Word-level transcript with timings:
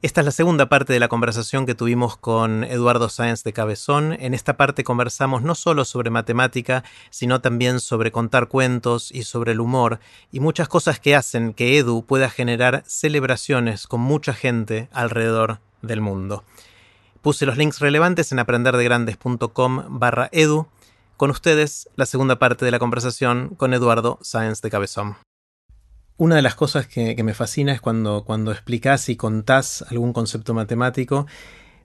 Esta 0.00 0.20
es 0.20 0.24
la 0.24 0.30
segunda 0.30 0.68
parte 0.68 0.92
de 0.92 1.00
la 1.00 1.08
conversación 1.08 1.66
que 1.66 1.74
tuvimos 1.74 2.16
con 2.16 2.62
Eduardo 2.62 3.08
Sáenz 3.08 3.42
de 3.42 3.52
Cabezón. 3.52 4.12
En 4.20 4.32
esta 4.32 4.56
parte 4.56 4.84
conversamos 4.84 5.42
no 5.42 5.56
solo 5.56 5.84
sobre 5.84 6.10
matemática, 6.10 6.84
sino 7.10 7.40
también 7.40 7.80
sobre 7.80 8.12
contar 8.12 8.46
cuentos 8.46 9.10
y 9.10 9.24
sobre 9.24 9.52
el 9.52 9.60
humor 9.60 9.98
y 10.30 10.38
muchas 10.38 10.68
cosas 10.68 11.00
que 11.00 11.16
hacen 11.16 11.52
que 11.52 11.78
Edu 11.78 12.04
pueda 12.06 12.30
generar 12.30 12.84
celebraciones 12.86 13.88
con 13.88 14.00
mucha 14.00 14.34
gente 14.34 14.88
alrededor 14.92 15.58
del 15.82 16.00
mundo. 16.00 16.44
Puse 17.20 17.44
los 17.44 17.56
links 17.56 17.80
relevantes 17.80 18.30
en 18.30 18.38
aprenderdegrandes.com 18.38 19.98
barra 19.98 20.28
edu. 20.30 20.68
Con 21.16 21.30
ustedes, 21.30 21.88
la 21.96 22.06
segunda 22.06 22.38
parte 22.38 22.64
de 22.64 22.70
la 22.70 22.78
conversación 22.78 23.56
con 23.56 23.74
Eduardo 23.74 24.20
Sáenz 24.22 24.60
de 24.62 24.70
Cabezón. 24.70 25.16
Una 26.18 26.36
de 26.36 26.42
las 26.42 26.56
cosas 26.56 26.86
que, 26.86 27.16
me 27.22 27.32
fascina 27.32 27.72
es 27.72 27.80
cuando, 27.80 28.24
cuando 28.24 28.52
explicás 28.52 29.08
y 29.08 29.16
contás 29.16 29.84
algún 29.88 30.12
concepto 30.12 30.52
matemático. 30.52 31.26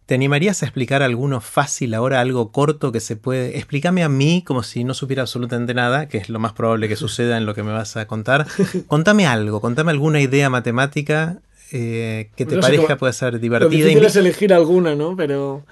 ¿Te 0.07 0.15
animarías 0.15 0.63
a 0.63 0.65
explicar 0.65 1.01
alguno 1.01 1.39
fácil 1.39 1.93
ahora, 1.93 2.19
algo 2.19 2.51
corto 2.51 2.91
que 2.91 2.99
se 2.99 3.15
puede? 3.15 3.57
Explícame 3.57 4.03
a 4.03 4.09
mí 4.09 4.43
como 4.45 4.63
si 4.63 4.83
no 4.83 4.95
supiera 4.95 5.21
absolutamente 5.21 5.73
nada, 5.73 6.09
que 6.09 6.17
es 6.17 6.29
lo 6.29 6.39
más 6.39 6.51
probable 6.51 6.89
que 6.89 6.95
suceda 6.95 7.37
en 7.37 7.45
lo 7.45 7.53
que 7.55 7.63
me 7.63 7.71
vas 7.71 7.95
a 7.95 8.07
contar. 8.07 8.47
Contame 8.87 9.27
algo, 9.27 9.61
contame 9.61 9.91
alguna 9.91 10.19
idea 10.19 10.49
matemática 10.49 11.37
eh, 11.71 12.31
que 12.35 12.45
te 12.45 12.57
parezca 12.57 12.97
puede 12.97 13.13
ser 13.13 13.39
divertida. 13.39 13.69
Lo 13.69 13.99
difícil 13.99 14.19
elegir 14.19 14.53
alguna, 14.53 14.95
¿no? 14.95 15.15
Pero, 15.15 15.63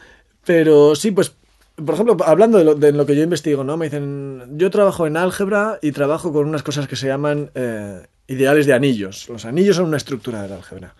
pero 0.46 0.96
sí, 0.96 1.12
pues 1.12 1.34
por 1.76 1.96
ejemplo, 1.96 2.18
hablando 2.26 2.76
de 2.76 2.92
lo, 2.92 3.06
que 3.06 3.16
yo 3.16 3.24
investigo, 3.24 3.64
¿no? 3.64 3.76
Me 3.76 3.86
dicen, 3.86 4.44
yo 4.52 4.70
trabajo 4.70 5.08
en 5.08 5.18
álgebra 5.18 5.80
y 5.82 5.92
trabajo 5.92 6.32
con 6.32 6.48
unas 6.48 6.64
cosas 6.64 6.88
que 6.88 6.96
se 6.96 7.08
llaman 7.08 7.50
eh, 7.56 8.06
ideales 8.32 8.66
de 8.66 8.74
anillos. 8.74 9.28
Los 9.30 9.46
anillos 9.46 9.76
son 9.76 9.86
una 9.86 9.98
estructura 9.98 10.42
del 10.42 10.54
álgebra. 10.54 10.96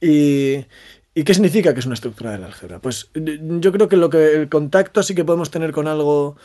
Y, 0.00 0.64
¿Y 1.14 1.22
qué 1.22 1.32
significa 1.32 1.72
que 1.72 1.80
es 1.80 1.86
una 1.86 1.94
estructura 1.94 2.32
del 2.32 2.44
álgebra? 2.44 2.80
Pues 2.80 3.08
yo 3.14 3.72
creo 3.72 3.88
que 3.88 3.96
lo 3.96 4.10
que 4.10 4.34
el 4.34 4.48
contacto 4.48 5.02
sí 5.02 5.14
que 5.14 5.24
podemos 5.24 5.50
tener 5.50 5.72
con 5.72 5.86
algo 5.86 6.36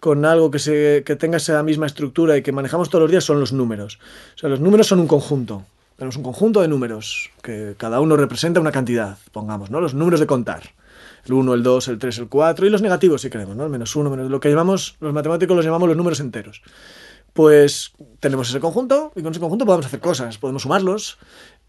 con 0.00 0.24
algo 0.26 0.50
que 0.50 1.16
tenga 1.18 1.38
esa 1.38 1.62
misma 1.62 1.86
estructura 1.86 2.36
y 2.36 2.42
que 2.42 2.52
manejamos 2.52 2.90
todos 2.90 3.02
los 3.02 3.10
días 3.10 3.24
son 3.24 3.40
los 3.40 3.52
números. 3.52 3.98
O 4.34 4.38
sea, 4.38 4.50
los 4.50 4.60
números 4.60 4.86
son 4.86 5.00
un 5.00 5.06
conjunto. 5.06 5.64
Tenemos 5.96 6.16
un 6.16 6.22
conjunto 6.22 6.60
de 6.60 6.68
números 6.68 7.30
que 7.42 7.74
cada 7.78 8.00
uno 8.00 8.16
representa 8.16 8.60
una 8.60 8.72
cantidad, 8.72 9.16
pongamos, 9.32 9.70
¿no? 9.70 9.80
Los 9.80 9.94
números 9.94 10.20
de 10.20 10.26
contar. 10.26 10.74
El 11.24 11.32
1, 11.32 11.54
el 11.54 11.62
2, 11.62 11.88
el 11.88 11.98
3, 11.98 12.18
el 12.18 12.28
4 12.28 12.66
y 12.66 12.70
los 12.70 12.82
negativos 12.82 13.22
si 13.22 13.30
queremos, 13.30 13.56
¿no? 13.56 13.64
El 13.64 13.70
menos 13.70 13.96
1, 13.96 14.10
menos 14.10 14.30
lo 14.30 14.38
que 14.38 14.50
llamamos, 14.50 14.96
los 15.00 15.14
matemáticos 15.14 15.56
los 15.56 15.64
llamamos 15.64 15.88
los 15.88 15.96
números 15.96 16.20
enteros 16.20 16.62
pues 17.36 17.92
tenemos 18.18 18.48
ese 18.48 18.58
conjunto 18.60 19.12
y 19.14 19.22
con 19.22 19.30
ese 19.30 19.40
conjunto 19.40 19.66
podemos 19.66 19.86
hacer 19.86 20.00
cosas, 20.00 20.38
podemos 20.38 20.62
sumarlos 20.62 21.18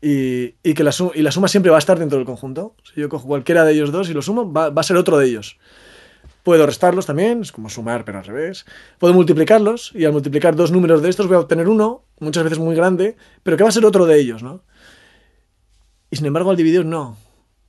y, 0.02 0.54
que 0.73 0.84
la, 0.84 0.92
suma 0.92 1.48
siempre 1.48 1.70
va 1.70 1.78
a 1.78 1.80
estar 1.80 2.00
dentro 2.00 2.18
del 2.18 2.26
conjunto. 2.26 2.76
Si 2.84 3.02
yo 3.02 3.10
cojo 3.10 3.28
cualquiera 3.28 3.66
de 3.66 3.73
ellos 3.73 3.92
dos 3.92 4.10
y 4.10 4.14
lo 4.14 4.22
sumo, 4.22 4.52
va, 4.52 4.72
a 4.73 4.84
ser 4.84 4.95
otro 4.95 5.18
de 5.18 5.28
ellos. 5.28 5.60
Puedo 6.44 6.66
restarlos 6.66 7.06
también, 7.06 7.42
es 7.42 7.52
como 7.52 7.70
sumar, 7.70 8.06
pero 8.06 8.20
al 8.20 8.23
revés. 8.23 8.66
Puedo 8.98 9.14
multiplicarlos 9.14 9.92
y 9.94 10.06
al 10.06 10.14
multiplicar 10.14 10.56
dos 10.56 10.72
números 10.72 11.02
de 11.02 11.10
estos 11.10 11.28
voy 11.28 11.36
a 11.36 11.42
obtener 11.42 11.68
uno, 11.68 12.06
muchas 12.20 12.45
veces 12.45 12.60
muy 12.60 12.73
grande, 12.73 13.18
pero 13.44 13.58
que 13.58 13.64
va 13.64 13.70
a 13.70 13.73
ser 13.73 13.86
otro 13.86 14.06
de 14.06 14.18
ellos, 14.18 14.42
¿no? 14.42 14.64
Y 16.10 16.16
sin 16.16 16.26
embargo 16.26 16.50
al 16.50 16.56
dividir 16.56 16.86
no. 16.86 17.18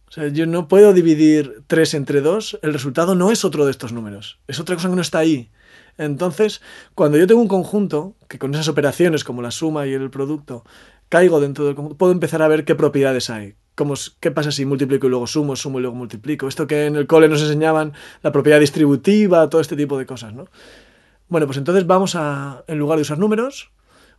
O 0.06 0.12
sea, 0.12 0.28
yo 0.28 0.46
no 0.46 0.68
puedo 0.68 0.92
dividir 0.92 1.64
3 1.66 1.94
entre 1.94 2.20
2, 2.20 2.60
el 2.62 2.72
resultado 2.72 3.16
no 3.16 3.32
es 3.32 3.44
otro 3.44 3.64
de 3.64 3.72
estos 3.72 3.92
números, 3.92 4.38
es 4.46 4.60
otra 4.60 4.76
cosa 4.76 4.88
que 4.88 4.94
no 4.94 5.02
está 5.02 5.18
ahí. 5.18 5.50
Entonces, 5.98 6.62
cuando 6.94 7.18
yo 7.18 7.26
tengo 7.26 7.40
un 7.40 7.48
conjunto, 7.48 8.14
que 8.28 8.38
con 8.38 8.54
esas 8.54 8.68
operaciones 8.68 9.24
como 9.24 9.42
la 9.42 9.50
suma 9.50 9.86
y 9.86 9.92
el 9.92 10.10
producto, 10.10 10.64
caigo 11.08 11.40
dentro 11.40 11.66
del 11.66 11.74
conjunto, 11.74 11.98
puedo 11.98 12.12
empezar 12.12 12.40
a 12.40 12.48
ver 12.48 12.64
qué 12.64 12.74
propiedades 12.74 13.28
hay. 13.30 13.56
¿Qué 14.20 14.30
pasa 14.30 14.50
si 14.50 14.64
multiplico 14.64 15.06
y 15.06 15.10
luego 15.10 15.26
sumo, 15.26 15.54
sumo 15.54 15.78
y 15.78 15.82
luego 15.82 15.96
multiplico? 15.96 16.48
Esto 16.48 16.66
que 16.66 16.86
en 16.86 16.96
el 16.96 17.06
cole 17.06 17.28
nos 17.28 17.42
enseñaban, 17.42 17.92
la 18.22 18.32
propiedad 18.32 18.58
distributiva, 18.58 19.48
todo 19.48 19.60
este 19.60 19.76
tipo 19.76 19.98
de 19.98 20.06
cosas, 20.06 20.34
¿no? 20.34 20.46
Bueno, 21.28 21.46
pues 21.46 21.58
entonces 21.58 21.86
vamos 21.86 22.16
a, 22.16 22.64
en 22.66 22.78
lugar 22.78 22.98
de 22.98 23.02
usar 23.02 23.18
números, 23.18 23.70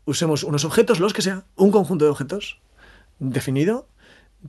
usemos 0.05 0.43
unos 0.43 0.63
objetos, 0.63 0.99
los 0.99 1.13
que 1.13 1.21
sea, 1.21 1.43
un 1.55 1.71
conjunto 1.71 2.05
de 2.05 2.11
objetos 2.11 2.61
definido. 3.19 3.87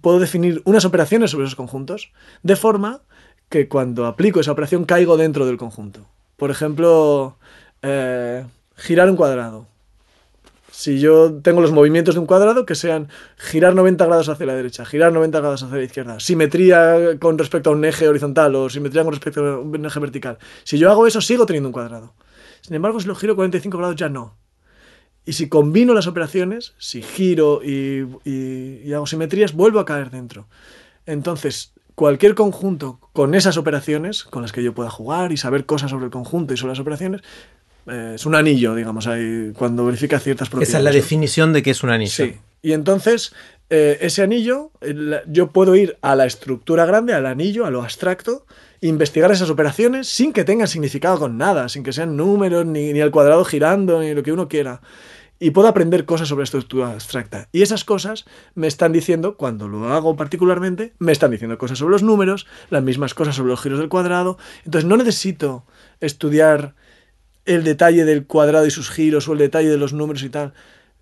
Puedo 0.00 0.20
definir 0.20 0.62
unas 0.64 0.84
operaciones 0.84 1.32
sobre 1.32 1.47
esos 1.47 1.56
conjuntos, 1.56 2.12
de 2.44 2.54
forma 2.54 3.02
que 3.48 3.68
cuando 3.68 4.06
aplico 4.06 4.38
esa 4.38 4.52
operación 4.52 4.84
caigo 4.84 5.16
dentro 5.16 5.44
del 5.44 5.56
conjunto. 5.56 6.06
Por 6.40 6.50
ejemplo, 6.50 7.36
eh, 7.82 8.46
girar 8.74 9.10
un 9.10 9.16
cuadrado. 9.16 9.66
Si 10.70 10.98
yo 10.98 11.34
tengo 11.42 11.60
los 11.60 11.70
movimientos 11.70 12.14
de 12.14 12.20
un 12.20 12.26
cuadrado 12.26 12.64
que 12.64 12.74
sean 12.74 13.10
girar 13.36 13.74
90 13.74 14.06
grados 14.06 14.30
hacia 14.30 14.46
la 14.46 14.54
derecha, 14.54 14.86
girar 14.86 15.12
90 15.12 15.38
grados 15.38 15.62
hacia 15.62 15.76
la 15.76 15.82
izquierda, 15.82 16.18
simetría 16.18 17.18
con 17.18 17.36
respecto 17.36 17.68
a 17.68 17.74
un 17.74 17.84
eje 17.84 18.08
horizontal 18.08 18.54
o 18.54 18.70
simetría 18.70 19.04
con 19.04 19.12
respecto 19.12 19.44
a 19.44 19.58
un 19.58 19.84
eje 19.84 20.00
vertical. 20.00 20.38
Si 20.64 20.78
yo 20.78 20.90
hago 20.90 21.06
eso, 21.06 21.20
sigo 21.20 21.44
teniendo 21.44 21.68
un 21.68 21.74
cuadrado. 21.74 22.14
Sin 22.62 22.74
embargo, 22.74 23.00
si 23.00 23.06
lo 23.06 23.14
giro 23.14 23.36
45 23.36 23.76
grados, 23.76 23.96
ya 23.96 24.08
no. 24.08 24.38
Y 25.26 25.34
si 25.34 25.50
combino 25.50 25.92
las 25.92 26.06
operaciones, 26.06 26.72
si 26.78 27.02
giro 27.02 27.60
y, 27.62 28.06
y 28.24 28.90
hago 28.94 29.06
simetrías, 29.06 29.52
vuelvo 29.52 29.78
a 29.78 29.84
caer 29.84 30.10
dentro. 30.10 30.48
Entonces, 31.04 31.74
cualquier 31.94 32.34
conjunto 32.34 33.00
con 33.12 33.34
esas 33.34 33.56
operaciones, 33.56 34.24
con 34.24 34.42
las 34.42 34.52
que 34.52 34.62
yo 34.62 34.74
pueda 34.74 34.90
jugar 34.90 35.32
y 35.32 35.36
saber 35.36 35.66
cosas 35.66 35.90
sobre 35.90 36.06
el 36.06 36.10
conjunto 36.10 36.54
y 36.54 36.56
sobre 36.56 36.72
las 36.72 36.80
operaciones, 36.80 37.22
eh, 37.86 38.12
es 38.14 38.26
un 38.26 38.34
anillo, 38.34 38.74
digamos, 38.74 39.06
ahí, 39.06 39.52
cuando 39.54 39.84
verifica 39.84 40.18
ciertas 40.18 40.48
propiedades. 40.48 40.70
Esa 40.70 40.78
es 40.78 40.84
la 40.84 40.92
definición 40.92 41.52
de 41.52 41.62
que 41.62 41.70
es 41.70 41.82
un 41.82 41.90
anillo. 41.90 42.12
Sí. 42.12 42.34
Y 42.62 42.72
entonces, 42.72 43.34
eh, 43.70 43.98
ese 44.00 44.22
anillo, 44.22 44.70
yo 45.26 45.48
puedo 45.48 45.76
ir 45.76 45.96
a 46.02 46.14
la 46.14 46.26
estructura 46.26 46.86
grande, 46.86 47.14
al 47.14 47.26
anillo, 47.26 47.66
a 47.66 47.70
lo 47.70 47.82
abstracto, 47.82 48.46
investigar 48.80 49.30
esas 49.30 49.50
operaciones 49.50 50.08
sin 50.08 50.32
que 50.32 50.44
tengan 50.44 50.68
significado 50.68 51.18
con 51.18 51.38
nada, 51.38 51.68
sin 51.68 51.82
que 51.82 51.92
sean 51.92 52.16
números, 52.16 52.66
ni, 52.66 52.92
ni 52.92 53.00
el 53.00 53.10
cuadrado 53.10 53.44
girando, 53.44 54.00
ni 54.00 54.14
lo 54.14 54.22
que 54.22 54.32
uno 54.32 54.48
quiera 54.48 54.80
y 55.42 55.50
puedo 55.50 55.68
aprender 55.68 56.04
cosas 56.04 56.28
sobre 56.28 56.44
estructura 56.44 56.92
abstracta. 56.92 57.48
Y 57.50 57.62
esas 57.62 57.84
cosas 57.84 58.26
me 58.54 58.66
están 58.66 58.92
diciendo, 58.92 59.36
cuando 59.36 59.68
lo 59.68 59.92
hago 59.92 60.14
particularmente, 60.14 60.92
me 60.98 61.12
están 61.12 61.30
diciendo 61.30 61.56
cosas 61.56 61.78
sobre 61.78 61.92
los 61.92 62.02
números, 62.02 62.46
las 62.68 62.82
mismas 62.82 63.14
cosas 63.14 63.34
sobre 63.34 63.48
los 63.48 63.60
giros 63.60 63.78
del 63.78 63.88
cuadrado. 63.88 64.36
Entonces 64.66 64.86
no 64.86 64.98
necesito 64.98 65.64
estudiar 66.00 66.74
el 67.46 67.64
detalle 67.64 68.04
del 68.04 68.26
cuadrado 68.26 68.66
y 68.66 68.70
sus 68.70 68.90
giros 68.90 69.28
o 69.28 69.32
el 69.32 69.38
detalle 69.38 69.70
de 69.70 69.78
los 69.78 69.94
números 69.94 70.22
y 70.22 70.28
tal. 70.28 70.52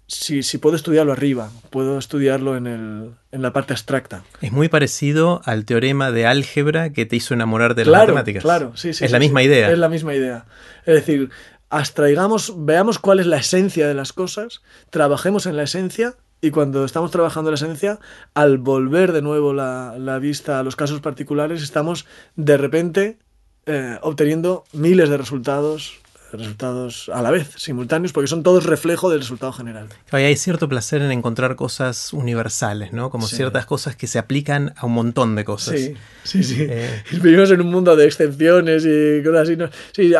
Si, 0.06 0.42
si 0.42 0.56
puedo 0.56 0.76
estudiarlo 0.76 1.12
arriba, 1.12 1.50
puedo 1.68 1.98
estudiarlo 1.98 2.56
en, 2.56 2.66
el, 2.66 3.10
en 3.30 3.42
la 3.42 3.52
parte 3.52 3.74
abstracta. 3.74 4.22
Es 4.40 4.52
muy 4.52 4.68
parecido 4.68 5.42
al 5.44 5.66
teorema 5.66 6.12
de 6.12 6.26
álgebra 6.26 6.92
que 6.94 7.04
te 7.04 7.16
hizo 7.16 7.34
enamorar 7.34 7.74
de 7.74 7.84
las 7.84 8.02
matemáticas. 8.02 8.42
Claro, 8.42 8.72
sí, 8.74 8.94
sí. 8.94 9.04
Es 9.04 9.10
la 9.10 9.18
misma 9.18 9.42
idea. 9.42 9.70
Es 9.70 9.78
la 9.78 9.90
misma 9.90 10.14
idea. 10.14 10.46
Es 10.86 10.94
decir, 10.94 11.28
abstraigamos, 11.70 12.54
veamos 12.56 12.98
cuál 12.98 13.20
es 13.20 13.26
la 13.26 13.38
esencia 13.38 13.86
de 13.86 13.94
las 13.94 14.12
cosas, 14.12 14.62
trabajemos 14.90 15.46
en 15.46 15.56
la 15.56 15.64
esencia 15.64 16.14
y 16.40 16.50
cuando 16.50 16.84
estamos 16.84 17.10
trabajando 17.10 17.50
la 17.50 17.56
esencia, 17.56 17.98
al 18.34 18.58
volver 18.58 19.12
de 19.12 19.22
nuevo 19.22 19.52
la, 19.52 19.96
la 19.98 20.18
vista 20.18 20.58
a 20.58 20.62
los 20.62 20.76
casos 20.76 21.00
particulares, 21.00 21.62
estamos 21.62 22.06
de 22.36 22.56
repente 22.56 23.18
eh, 23.66 23.98
obteniendo 24.02 24.64
miles 24.72 25.10
de 25.10 25.16
resultados 25.18 25.98
resultados 26.32 27.10
a 27.12 27.22
la 27.22 27.30
vez, 27.30 27.50
simultáneos, 27.56 28.12
porque 28.12 28.28
son 28.28 28.42
todos 28.42 28.64
reflejo 28.64 29.10
del 29.10 29.20
resultado 29.20 29.52
general. 29.52 29.88
hay 30.10 30.36
cierto 30.36 30.68
placer 30.68 31.02
en 31.02 31.10
encontrar 31.10 31.56
cosas 31.56 32.12
universales, 32.12 32.92
¿no? 32.92 33.10
Como 33.10 33.26
ciertas 33.26 33.66
cosas 33.66 33.96
que 33.96 34.06
se 34.06 34.18
aplican 34.18 34.74
a 34.76 34.86
un 34.86 34.92
montón 34.92 35.36
de 35.36 35.44
cosas. 35.44 35.80
Sí, 35.80 35.94
sí, 36.24 36.42
sí. 36.42 36.66
Eh, 36.68 37.02
Vivimos 37.22 37.50
en 37.50 37.60
un 37.60 37.70
mundo 37.70 37.96
de 37.96 38.06
excepciones 38.06 38.84
y 38.86 39.22
cosas 39.22 39.42
así. 39.42 39.56
¿no? 39.56 39.68
Sí, 39.92 40.12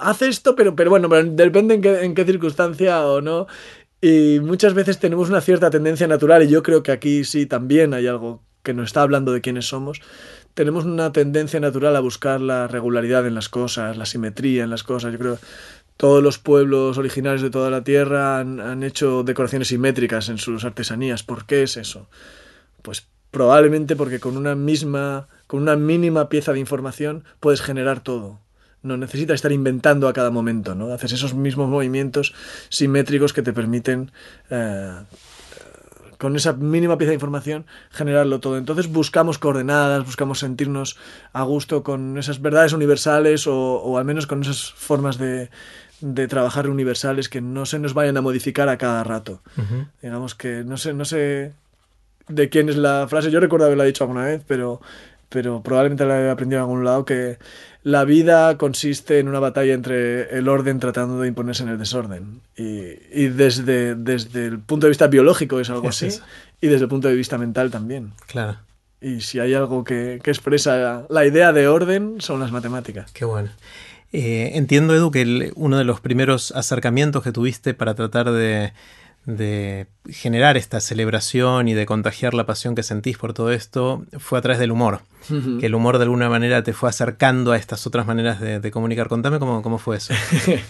hace 0.00 0.28
esto, 0.28 0.56
pero, 0.56 0.74
pero 0.74 0.90
bueno, 0.90 1.08
depende 1.08 1.74
en 1.74 1.82
qué, 1.82 2.04
en 2.04 2.14
qué 2.14 2.24
circunstancia 2.24 3.04
o 3.06 3.20
no. 3.20 3.46
Y 4.00 4.40
muchas 4.40 4.74
veces 4.74 4.98
tenemos 4.98 5.28
una 5.28 5.40
cierta 5.40 5.70
tendencia 5.70 6.08
natural, 6.08 6.42
y 6.42 6.48
yo 6.48 6.64
creo 6.64 6.82
que 6.82 6.90
aquí 6.90 7.24
sí 7.24 7.46
también 7.46 7.94
hay 7.94 8.08
algo 8.08 8.42
que 8.62 8.74
nos 8.74 8.86
está 8.86 9.02
hablando 9.02 9.32
de 9.32 9.40
quiénes 9.40 9.66
somos, 9.66 10.00
tenemos 10.54 10.84
una 10.84 11.12
tendencia 11.12 11.60
natural 11.60 11.96
a 11.96 12.00
buscar 12.00 12.40
la 12.40 12.68
regularidad 12.68 13.26
en 13.26 13.34
las 13.34 13.48
cosas, 13.48 13.96
la 13.96 14.06
simetría 14.06 14.64
en 14.64 14.70
las 14.70 14.82
cosas. 14.82 15.12
Yo 15.12 15.18
creo 15.18 15.36
que 15.36 15.42
todos 15.96 16.22
los 16.22 16.38
pueblos 16.38 16.98
originarios 16.98 17.42
de 17.42 17.50
toda 17.50 17.70
la 17.70 17.84
Tierra 17.84 18.38
han, 18.38 18.82
hecho 18.82 19.22
decoraciones 19.22 19.68
simétricas 19.68 20.28
en 20.28 20.38
sus 20.38 20.64
artesanías. 20.64 21.22
¿Por 21.22 21.46
qué 21.46 21.62
es 21.62 21.76
eso? 21.76 22.08
Pues 22.82 23.06
probablemente 23.30 23.96
porque 23.96 24.20
con 24.20 24.36
una 24.36 24.54
misma, 24.54 25.28
con 25.46 25.62
una 25.62 25.76
mínima 25.76 26.28
pieza 26.28 26.52
de 26.52 26.60
información 26.60 27.24
puedes 27.40 27.62
generar 27.62 28.00
todo. 28.00 28.40
No 28.82 28.96
necesitas 28.96 29.36
estar 29.36 29.52
inventando 29.52 30.08
a 30.08 30.12
cada 30.12 30.30
momento, 30.30 30.74
¿no? 30.74 30.92
Haces 30.92 31.12
esos 31.12 31.34
mismos 31.34 31.68
movimientos 31.68 32.34
simétricos 32.68 33.32
que 33.32 33.42
te 33.42 33.52
permiten 33.52 34.10
eh, 34.50 34.92
con 36.22 36.36
esa 36.36 36.52
mínima 36.52 36.96
pieza 36.98 37.08
de 37.10 37.14
información 37.14 37.66
generarlo 37.90 38.38
todo. 38.38 38.56
Entonces 38.56 38.86
buscamos 38.86 39.40
coordenadas, 39.40 40.06
buscamos 40.06 40.38
sentirnos 40.38 40.96
a 41.32 41.42
gusto 41.42 41.82
con 41.82 42.16
esas 42.16 42.40
verdades 42.40 42.72
universales 42.72 43.48
o, 43.48 43.98
al 43.98 44.04
menos 44.04 44.28
con 44.28 44.40
esas 44.40 44.70
formas 44.70 45.18
de, 45.18 45.50
trabajar 46.28 46.68
universales 46.68 47.28
que 47.28 47.40
no 47.40 47.66
se 47.66 47.80
nos 47.80 47.92
vayan 47.92 48.16
a 48.18 48.20
modificar 48.20 48.68
a 48.68 48.78
cada 48.78 49.02
rato. 49.02 49.40
Digamos 50.00 50.36
que 50.36 50.62
no 50.62 50.76
se, 50.76 50.92
no 50.92 51.04
se 51.04 51.54
de 52.28 52.48
quién 52.48 52.68
es 52.68 52.76
la 52.76 53.08
frase. 53.08 53.32
Yo 53.32 53.40
recuerdo 53.40 53.66
haberla 53.66 53.82
dicho 53.82 54.04
alguna 54.04 54.26
vez, 54.26 54.44
pero, 54.46 54.80
pero 55.28 55.60
probablemente 55.60 56.06
la 56.06 56.20
he 56.20 56.30
aprendido 56.30 56.60
en 56.60 56.62
algún 56.62 56.84
lado 56.84 57.04
que 57.04 57.38
la 57.82 58.04
vida 58.04 58.56
consiste 58.58 59.18
en 59.18 59.28
una 59.28 59.40
batalla 59.40 59.74
entre 59.74 60.36
el 60.36 60.48
orden 60.48 60.78
tratando 60.78 61.20
de 61.20 61.28
imponerse 61.28 61.62
en 61.62 61.68
el 61.68 61.78
desorden. 61.78 62.40
Y, 62.56 63.26
desde, 63.28 63.94
desde 63.94 64.46
el 64.46 64.58
punto 64.60 64.86
de 64.86 64.90
vista 64.90 65.08
biológico 65.08 65.60
es 65.60 65.70
algo 65.70 65.88
así, 65.88 66.08
y 66.60 66.68
desde 66.68 66.84
el 66.84 66.88
punto 66.88 67.08
de 67.08 67.14
vista 67.14 67.38
mental 67.38 67.70
también. 67.70 68.12
Claro. 68.26 68.58
Y 69.00 69.20
si 69.20 69.40
hay 69.40 69.54
algo 69.54 69.82
que, 69.82 70.20
que 70.22 70.30
expresa 70.30 71.06
la 71.08 71.26
idea 71.26 71.52
de 71.52 71.66
orden, 71.66 72.20
son 72.20 72.38
las 72.38 72.52
matemáticas. 72.52 73.10
Qué 73.12 73.24
bueno. 73.24 73.50
Eh, 74.12 74.52
entiendo, 74.54 74.94
Edu, 74.94 75.10
que 75.10 75.52
uno 75.56 75.78
de 75.78 75.84
los 75.84 76.00
primeros 76.00 76.52
acercamientos 76.52 77.22
que 77.22 77.32
tuviste 77.32 77.72
para 77.72 77.94
tratar 77.94 78.30
de, 78.30 78.72
de 79.24 79.86
generar 80.10 80.56
esta 80.56 80.80
celebración 80.80 81.68
y 81.68 81.74
de 81.74 81.86
contagiar 81.86 82.34
la 82.34 82.44
pasión 82.44 82.74
que 82.74 82.82
sentís 82.82 83.18
por 83.18 83.34
todo 83.34 83.52
esto 83.52 84.04
fue 84.18 84.38
a 84.38 84.42
través 84.42 84.58
del 84.58 84.72
humor. 84.72 85.00
Que 85.60 85.66
el 85.66 85.76
humor 85.76 85.98
de 85.98 86.04
alguna 86.04 86.28
manera 86.28 86.64
te 86.64 86.72
fue 86.72 86.88
acercando 86.88 87.52
a 87.52 87.56
estas 87.56 87.86
otras 87.86 88.06
maneras 88.06 88.40
de, 88.40 88.70
comunicar. 88.72 89.06
Contame 89.06 89.38
cómo, 89.38 89.62
cómo 89.62 89.78
fue 89.78 89.98
eso. 89.98 90.12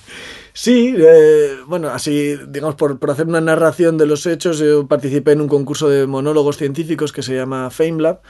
sí, 0.53 0.95
eh, 0.99 1.57
bueno, 1.67 1.89
así, 1.89 2.37
digamos, 2.49 2.75
por, 2.75 2.99
por, 2.99 3.11
hacer 3.11 3.27
una 3.27 3.41
narración 3.41 3.97
de 3.97 4.05
los 4.05 4.27
hechos, 4.27 4.59
yo 4.59 4.87
participé 4.87 5.33
en 5.33 5.41
un 5.41 5.49
concurso 5.49 5.89
de 5.89 6.07
monólogos 6.07 6.59
científicos 6.59 7.13
que 7.13 7.23
se 7.23 7.35
llama 7.35 7.71
FameLab, 7.71 8.21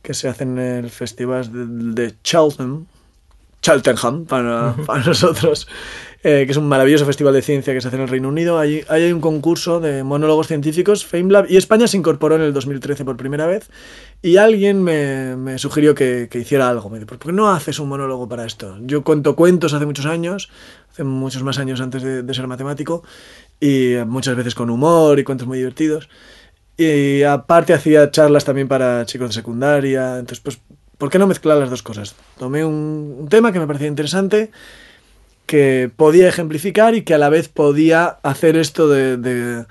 que 0.00 0.14
se 0.14 0.28
hace 0.28 0.44
en 0.44 0.58
el 0.58 0.90
festival 0.90 1.50
de, 1.52 2.04
de 2.04 2.14
Cheltenham, 2.22 2.86
Cheltenham 3.60 4.26
para, 4.26 4.76
para 4.86 5.02
nosotros. 5.04 5.66
Eh, 6.26 6.46
que 6.46 6.52
es 6.52 6.56
un 6.56 6.66
maravilloso 6.66 7.04
festival 7.04 7.34
de 7.34 7.42
ciencia 7.42 7.74
que 7.74 7.82
se 7.82 7.88
hace 7.88 7.98
en 7.98 8.02
el 8.04 8.08
Reino 8.08 8.30
Unido. 8.30 8.58
Ahí, 8.58 8.82
hay 8.88 9.12
un 9.12 9.20
concurso 9.20 9.78
de 9.78 10.02
monólogos 10.04 10.46
científicos, 10.46 11.04
FameLab, 11.04 11.50
y 11.50 11.58
España 11.58 11.86
se 11.86 11.98
incorporó 11.98 12.36
en 12.36 12.40
el 12.40 12.54
2013 12.54 13.04
por 13.04 13.18
primera 13.18 13.46
vez. 13.46 13.68
Y 14.22 14.38
alguien 14.38 14.82
me, 14.82 15.58
sugirió 15.58 15.94
que, 15.94 16.30
hiciera 16.32 16.70
algo. 16.70 16.88
Me 16.88 16.98
dijo, 16.98 17.08
¿por 17.08 17.18
qué 17.18 17.32
no 17.32 17.50
haces 17.50 17.78
un 17.78 17.90
monólogo 17.90 18.26
para 18.26 18.46
esto? 18.46 18.78
Yo 18.80 19.04
cuento 19.04 19.36
cuentos 19.36 19.74
hace 19.74 19.84
muchos 19.84 20.06
años, 20.06 20.48
hace 20.90 21.04
muchos 21.04 21.42
más 21.42 21.58
años 21.58 21.82
antes 21.82 22.02
de, 22.02 22.34
ser 22.34 22.46
matemático, 22.46 23.02
y 23.60 23.96
muchas 24.06 24.34
veces 24.34 24.54
con 24.54 24.70
humor 24.70 25.18
y 25.18 25.24
cuentos 25.24 25.46
muy 25.46 25.58
divertidos. 25.58 26.08
Y 26.78 27.22
aparte 27.22 27.74
hacía 27.74 28.10
charlas 28.10 28.46
también 28.46 28.66
para 28.66 29.04
chicos 29.04 29.28
de 29.28 29.34
secundaria. 29.34 30.20
Entonces, 30.20 30.40
pues, 30.40 30.58
¿por 30.96 31.10
qué 31.10 31.18
no 31.18 31.26
mezclar 31.26 31.58
las 31.58 31.68
dos 31.68 31.82
cosas? 31.82 32.14
Tomé 32.38 32.64
un 32.64 33.26
tema 33.28 33.52
que 33.52 33.58
me 33.60 33.66
parecía 33.66 33.88
interesante 33.88 34.50
que 35.46 35.90
podía 35.94 36.28
ejemplificar 36.28 36.94
y 36.94 37.02
que 37.02 37.14
a 37.14 37.18
la 37.18 37.28
vez 37.28 37.48
podía 37.48 38.06
hacer 38.22 38.56
esto 38.56 38.88
de, 38.88 39.66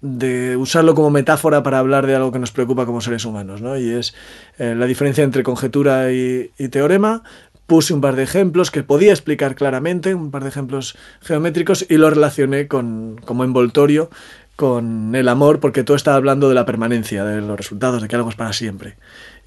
de, 0.00 0.56
usarlo 0.56 0.94
como 0.94 1.10
metáfora 1.10 1.62
para 1.62 1.78
hablar 1.78 2.06
de 2.06 2.14
algo 2.14 2.32
que 2.32 2.38
nos 2.38 2.52
preocupa 2.52 2.86
como 2.86 3.00
seres 3.00 3.24
humanos, 3.24 3.60
¿no? 3.60 3.78
Y 3.78 3.90
es 3.90 4.14
eh, 4.58 4.74
la 4.76 4.86
diferencia 4.86 5.24
entre 5.24 5.42
conjetura 5.42 6.12
y, 6.12 6.50
teorema. 6.70 7.22
Puse 7.66 7.92
un 7.92 8.00
par 8.00 8.14
de 8.14 8.22
ejemplos 8.22 8.70
que 8.70 8.84
podía 8.84 9.10
explicar 9.10 9.56
claramente, 9.56 10.14
un 10.14 10.30
par 10.30 10.44
de 10.44 10.50
ejemplos 10.50 10.96
geométricos, 11.20 11.84
y 11.88 11.96
lo 11.96 12.08
relacioné 12.10 12.68
con, 12.68 13.20
como 13.24 13.42
envoltorio 13.42 14.08
con 14.54 15.14
el 15.14 15.28
amor, 15.28 15.60
porque 15.60 15.84
todo 15.84 15.96
está 15.96 16.14
hablando 16.14 16.48
de 16.48 16.54
la 16.54 16.64
permanencia, 16.64 17.24
de 17.24 17.40
los 17.42 17.56
resultados, 17.56 18.00
de 18.00 18.08
que 18.08 18.16
algo 18.16 18.30
es 18.30 18.36
para 18.36 18.52
siempre. 18.52 18.96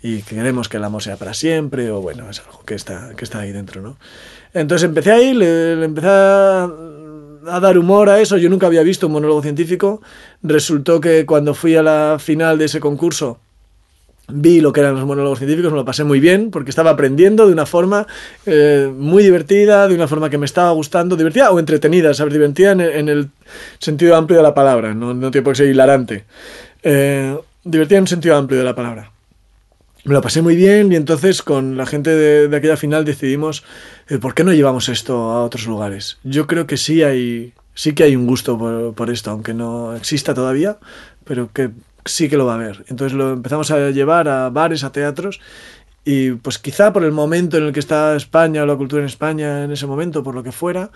Y 0.04 0.22
que 0.22 0.36
queremos 0.36 0.70
que 0.70 0.78
el 0.78 0.84
amor 0.84 1.02
sea 1.02 1.18
para 1.18 1.34
siempre, 1.34 1.90
o 1.92 2.02
bueno, 2.02 2.30
es 2.30 2.40
algo 2.42 2.64
que 2.66 2.76
está, 2.76 3.16
que 3.16 3.24
está 3.24 3.40
ahí 3.40 3.52
dentro, 3.52 3.82
¿no? 3.82 3.98
Entonces 4.54 4.88
empecé 4.88 5.12
ahí, 5.12 5.34
le, 5.34 5.84
empecé 5.84 6.08
a, 6.08 6.70
dar 7.62 7.78
humor 7.78 8.10
a 8.10 8.20
eso. 8.20 8.38
Yo 8.38 8.50
nunca 8.50 8.68
había 8.68 8.84
visto 8.84 9.08
un 9.08 9.14
monólogo 9.14 9.42
científico. 9.42 10.02
Resultó 10.42 11.00
que 11.00 11.26
cuando 11.26 11.54
fui 11.54 11.76
a 11.76 11.84
la 11.84 12.18
final 12.20 12.58
de 12.58 12.66
ese 12.66 12.80
concurso, 12.80 13.40
vi 14.28 14.62
lo 14.62 14.72
que 14.72 14.82
eran 14.82 14.96
los 14.96 15.06
monólogos 15.06 15.40
científicos, 15.40 15.72
me 15.72 15.78
lo 15.78 15.86
pasé 15.86 16.04
muy 16.04 16.20
bien, 16.20 16.52
porque 16.52 16.70
estaba 16.70 16.92
aprendiendo 16.92 17.48
de 17.48 17.54
una 17.54 17.66
forma 17.66 18.06
eh, 18.46 18.92
muy 18.96 19.24
divertida, 19.24 19.88
de 19.88 19.96
una 19.96 20.08
forma 20.08 20.30
que 20.30 20.38
me 20.38 20.46
estaba 20.46 20.72
gustando, 20.72 21.16
divertida 21.16 21.52
o 21.52 21.60
entretenida, 21.60 22.14
¿sabes? 22.14 22.34
Divertida 22.34 22.72
en, 22.72 23.10
el 23.10 23.30
sentido 23.80 24.16
amplio 24.16 24.38
de 24.38 24.44
la 24.44 24.54
palabra, 24.54 24.94
no, 24.94 25.16
no 25.16 25.32
tiene 25.32 25.44
por 25.44 25.54
qué 25.54 25.58
ser 25.58 25.70
hilarante. 25.70 26.26
Eh, 26.84 27.36
divertida 27.64 27.98
en 27.98 28.04
un 28.04 28.08
sentido 28.08 28.36
amplio 28.36 28.60
de 28.60 28.66
la 28.66 28.76
palabra 28.76 29.12
me 30.04 30.14
lo 30.14 30.22
pasé 30.22 30.42
muy 30.42 30.56
bien 30.56 30.92
y 30.92 30.96
entonces 30.96 31.42
con 31.42 31.78
la 31.78 31.86
gente 31.86 32.12
de, 32.12 32.56
aquella 32.56 32.78
final 32.78 33.06
decidimos 33.06 33.64
eh, 34.08 34.18
por 34.18 34.34
qué 34.34 34.44
no 34.44 34.54
llevamos 34.54 34.90
esto 34.90 35.32
a 35.32 35.44
otros 35.44 35.68
lugares. 35.68 36.18
Yo 36.24 36.48
creo 36.48 36.68
que 36.68 36.78
sí 36.78 37.04
hay, 37.04 37.54
sí 37.74 37.94
que 37.94 38.04
hay 38.04 38.16
un 38.16 38.26
gusto 38.26 38.58
por, 38.58 38.94
por, 38.94 39.10
esto, 39.10 39.32
aunque 39.32 39.54
no 39.54 39.96
exista 39.96 40.34
todavía, 40.34 40.78
pero 41.26 41.52
que 41.52 41.72
sí 42.06 42.30
que 42.30 42.38
lo 42.38 42.46
va 42.46 42.54
a 42.54 42.56
haber. 42.56 42.86
Entonces 42.88 43.18
lo 43.18 43.34
empezamos 43.34 43.72
a 43.72 43.90
llevar 43.92 44.28
a 44.28 44.50
bares, 44.50 44.84
a 44.84 44.92
teatros 44.92 45.40
y 46.06 46.32
pues 46.32 46.58
quizá 46.58 46.94
por 46.94 47.04
el 47.04 47.12
momento 47.12 47.58
en 47.58 47.66
el 47.66 47.74
que 47.74 47.80
está 47.80 48.16
España 48.16 48.64
o 48.64 48.66
la 48.66 48.76
cultura 48.76 49.02
en 49.02 49.06
España 49.08 49.64
en 49.64 49.72
ese 49.72 49.86
momento, 49.86 50.24
por 50.24 50.34
lo 50.34 50.44
que 50.44 50.52
fuera, 50.52 50.92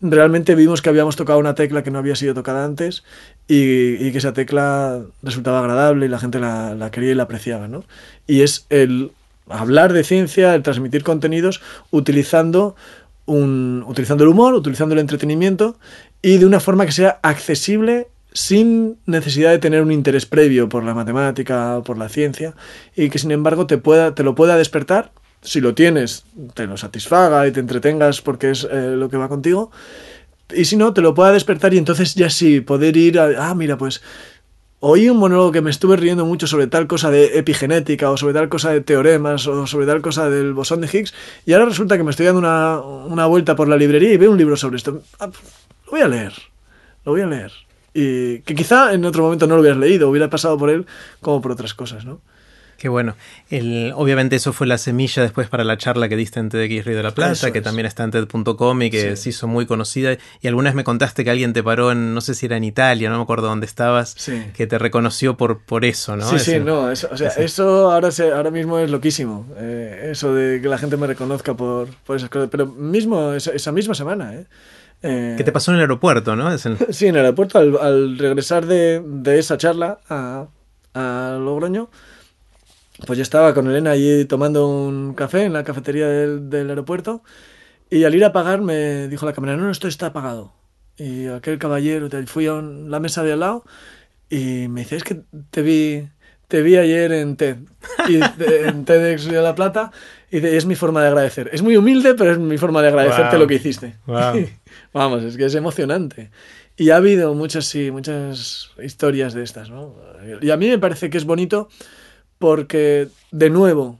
realmente 0.00 0.54
vimos 0.54 0.82
que 0.82 0.88
habíamos 0.88 1.14
tocado 1.14 1.38
una 1.38 1.54
tecla 1.54 1.82
que 1.82 1.90
no 1.90 1.98
había 1.98 2.16
sido 2.16 2.34
tocada 2.34 2.64
antes 2.64 3.04
y, 3.48 4.10
que 4.10 4.18
esa 4.18 4.32
tecla 4.32 5.02
resultaba 5.22 5.60
agradable 5.60 6.06
y 6.06 6.08
la 6.08 6.18
gente 6.18 6.38
la, 6.38 6.90
quería 6.92 7.12
y 7.12 7.14
la 7.14 7.24
apreciaba. 7.24 7.68
¿no? 7.68 7.84
Y 8.26 8.42
es 8.42 8.66
el 8.70 9.12
hablar 9.48 9.92
de 9.92 10.04
ciencia, 10.04 10.54
el 10.54 10.62
transmitir 10.62 11.04
contenidos 11.04 11.60
utilizando, 11.90 12.74
un, 13.26 13.84
utilizando 13.86 14.24
el 14.24 14.30
humor, 14.30 14.54
utilizando 14.54 14.94
el 14.94 15.00
entretenimiento 15.00 15.78
y 16.22 16.38
de 16.38 16.46
una 16.46 16.60
forma 16.60 16.86
que 16.86 16.92
sea 16.92 17.20
accesible 17.22 18.08
sin 18.32 18.98
necesidad 19.06 19.50
de 19.50 19.58
tener 19.58 19.80
un 19.80 19.92
interés 19.92 20.26
previo 20.26 20.68
por 20.68 20.84
la 20.84 20.92
matemática 20.92 21.78
o 21.78 21.82
por 21.82 21.96
la 21.96 22.08
ciencia 22.08 22.54
y 22.94 23.08
que 23.08 23.18
sin 23.18 23.30
embargo 23.30 23.66
te, 23.66 23.78
pueda, 23.78 24.14
te 24.14 24.22
lo 24.24 24.34
pueda 24.34 24.56
despertar, 24.56 25.10
si 25.40 25.60
lo 25.60 25.74
tienes, 25.74 26.24
te 26.52 26.66
lo 26.66 26.76
satisfaga 26.76 27.46
y 27.46 27.52
te 27.52 27.60
entretengas 27.60 28.20
porque 28.20 28.50
es 28.50 28.66
eh, 28.70 28.94
lo 28.96 29.08
que 29.08 29.16
va 29.16 29.28
contigo, 29.28 29.70
y 30.54 30.64
si 30.64 30.76
no, 30.76 30.92
te 30.92 31.00
lo 31.00 31.14
pueda 31.14 31.32
despertar 31.32 31.74
y 31.74 31.78
entonces 31.78 32.14
ya 32.14 32.30
sí, 32.30 32.60
poder 32.60 32.96
ir 32.96 33.18
a, 33.18 33.50
ah, 33.50 33.54
mira, 33.54 33.76
pues 33.76 34.02
oí 34.80 35.08
un 35.08 35.18
monólogo 35.18 35.52
que 35.52 35.62
me 35.62 35.70
estuve 35.70 35.96
riendo 35.96 36.26
mucho 36.26 36.46
sobre 36.46 36.66
tal 36.66 36.86
cosa 36.86 37.10
de 37.10 37.38
epigenética 37.38 38.10
o 38.10 38.16
sobre 38.16 38.34
tal 38.34 38.48
cosa 38.48 38.70
de 38.70 38.80
teoremas 38.80 39.46
o 39.46 39.66
sobre 39.66 39.86
tal 39.86 40.02
cosa 40.02 40.28
del 40.30 40.52
bosón 40.52 40.80
de 40.80 40.88
Higgs 40.92 41.14
y 41.46 41.52
ahora 41.52 41.64
resulta 41.64 41.96
que 41.96 42.04
me 42.04 42.10
estoy 42.10 42.26
dando 42.26 42.40
una, 42.40 42.80
una 42.80 43.26
vuelta 43.26 43.56
por 43.56 43.68
la 43.68 43.76
librería 43.76 44.12
y 44.12 44.16
veo 44.16 44.30
un 44.30 44.38
libro 44.38 44.56
sobre 44.56 44.76
esto. 44.76 45.02
Ah, 45.18 45.26
lo 45.26 45.90
voy 45.90 46.00
a 46.00 46.08
leer, 46.08 46.34
lo 47.04 47.12
voy 47.12 47.22
a 47.22 47.26
leer 47.26 47.52
y 47.98 48.40
que 48.40 48.54
quizá 48.54 48.92
en 48.92 49.06
otro 49.06 49.22
momento 49.22 49.46
no 49.46 49.54
lo 49.54 49.62
hubieras 49.62 49.80
leído, 49.80 50.10
hubiera 50.10 50.28
pasado 50.28 50.58
por 50.58 50.68
él 50.68 50.84
como 51.22 51.40
por 51.40 51.52
otras 51.52 51.72
cosas, 51.72 52.04
¿no? 52.04 52.20
Qué 52.78 52.88
bueno. 52.88 53.14
El, 53.50 53.92
obviamente 53.94 54.36
eso 54.36 54.52
fue 54.52 54.66
la 54.66 54.78
semilla 54.78 55.22
después 55.22 55.48
para 55.48 55.64
la 55.64 55.78
charla 55.78 56.08
que 56.08 56.16
diste 56.16 56.40
en 56.40 56.50
TEDx 56.50 56.84
Río 56.84 56.96
de 56.96 57.02
la 57.02 57.12
Plata, 57.12 57.50
que 57.50 57.60
también 57.60 57.86
está 57.86 58.04
en 58.04 58.10
TED.com 58.10 58.82
y 58.82 58.90
que 58.90 59.16
se 59.16 59.30
hizo 59.30 59.46
muy 59.46 59.66
conocida. 59.66 60.16
Y 60.40 60.48
alguna 60.48 60.70
vez 60.70 60.74
me 60.74 60.84
contaste 60.84 61.24
que 61.24 61.30
alguien 61.30 61.52
te 61.52 61.62
paró 61.62 61.92
en, 61.92 62.14
no 62.14 62.20
sé 62.20 62.34
si 62.34 62.46
era 62.46 62.56
en 62.56 62.64
Italia, 62.64 63.08
no 63.08 63.16
me 63.16 63.22
acuerdo 63.22 63.46
dónde 63.46 63.66
estabas, 63.66 64.16
que 64.54 64.66
te 64.66 64.78
reconoció 64.78 65.36
por, 65.36 65.60
por 65.64 65.84
eso, 65.84 66.16
¿no? 66.16 66.28
Sí, 66.28 66.38
sí, 66.38 66.58
no, 66.58 66.90
eso, 66.90 67.08
o 67.10 67.16
sea, 67.16 67.28
eso 67.28 67.90
ahora, 67.90 68.10
se, 68.10 68.30
ahora 68.32 68.50
mismo 68.50 68.78
es 68.78 68.90
loquísimo. 68.90 69.46
Eh, 69.56 70.08
eso 70.12 70.34
de 70.34 70.60
que 70.60 70.68
la 70.68 70.78
gente 70.78 70.96
me 70.96 71.06
reconozca 71.06 71.54
por, 71.54 71.88
por 72.04 72.16
esas 72.16 72.28
cosas. 72.28 72.48
Pero 72.50 72.66
mismo, 72.66 73.32
esa, 73.32 73.52
esa 73.52 73.72
misma 73.72 73.94
semana, 73.94 74.34
¿eh? 74.34 74.46
Eh, 75.02 75.34
¿Qué 75.36 75.44
te 75.44 75.52
pasó 75.52 75.70
en 75.70 75.76
el 75.76 75.82
aeropuerto, 75.82 76.36
no? 76.36 76.50
Sí, 76.90 77.06
en 77.06 77.16
el 77.16 77.24
aeropuerto, 77.24 77.58
al, 77.58 78.18
regresar 78.18 78.66
de, 78.66 79.02
esa 79.38 79.56
charla 79.56 79.98
a, 80.08 80.46
Logroño, 81.38 81.90
pues 83.04 83.18
yo 83.18 83.22
estaba 83.22 83.52
con 83.52 83.68
Elena 83.68 83.90
allí 83.90 84.24
tomando 84.24 84.68
un 84.68 85.14
café 85.14 85.44
en 85.44 85.52
la 85.52 85.64
cafetería 85.64 86.08
del, 86.08 86.70
aeropuerto 86.70 87.22
y 87.90 88.04
al 88.04 88.14
ir 88.14 88.24
a 88.24 88.32
pagar 88.32 88.62
me 88.62 89.08
dijo 89.08 89.26
la 89.26 89.32
cámara, 89.32 89.56
no, 89.56 89.64
no, 89.64 89.70
esto 89.70 89.88
está 89.88 90.06
apagado. 90.06 90.54
Y 90.96 91.26
aquel 91.26 91.58
caballero, 91.58 92.08
fui 92.26 92.46
a 92.46 92.54
la 92.54 93.00
mesa 93.00 93.22
de 93.22 93.32
al 93.32 93.40
lado 93.40 93.64
y 94.30 94.68
me 94.68 94.80
dice, 94.80 94.96
es 94.96 95.04
que 95.04 95.22
te 95.50 95.60
vi, 95.60 96.08
te 96.48 96.62
vi 96.62 96.76
ayer 96.76 97.12
en 97.12 97.36
TED, 97.36 97.58
y, 98.08 98.16
en 98.16 98.84
TEDx 98.84 99.26
de 99.26 99.42
La 99.42 99.54
Plata, 99.54 99.92
y 100.30 100.38
es 100.38 100.64
mi 100.64 100.74
forma 100.74 101.02
de 101.02 101.08
agradecer. 101.08 101.50
Es 101.52 101.62
muy 101.62 101.76
humilde, 101.76 102.14
pero 102.14 102.32
es 102.32 102.38
mi 102.38 102.56
forma 102.56 102.80
de 102.82 102.88
agradecerte 102.88 103.38
lo 103.38 103.46
que 103.46 103.54
hiciste. 103.54 103.96
Vamos, 104.92 105.22
es 105.22 105.36
que 105.36 105.44
es 105.44 105.54
emocionante. 105.54 106.30
Y 106.76 106.90
ha 106.90 106.96
habido 106.96 107.34
muchas, 107.34 107.66
sí, 107.66 107.90
muchas 107.90 108.70
historias 108.82 109.34
de 109.34 109.44
estas, 109.44 109.70
¿no? 109.70 109.94
Y 110.40 110.50
a 110.50 110.56
mí 110.56 110.68
me 110.68 110.78
parece 110.78 111.08
que 111.08 111.18
es 111.18 111.24
bonito 111.24 111.68
porque, 112.38 113.08
de 113.30 113.50
nuevo, 113.50 113.98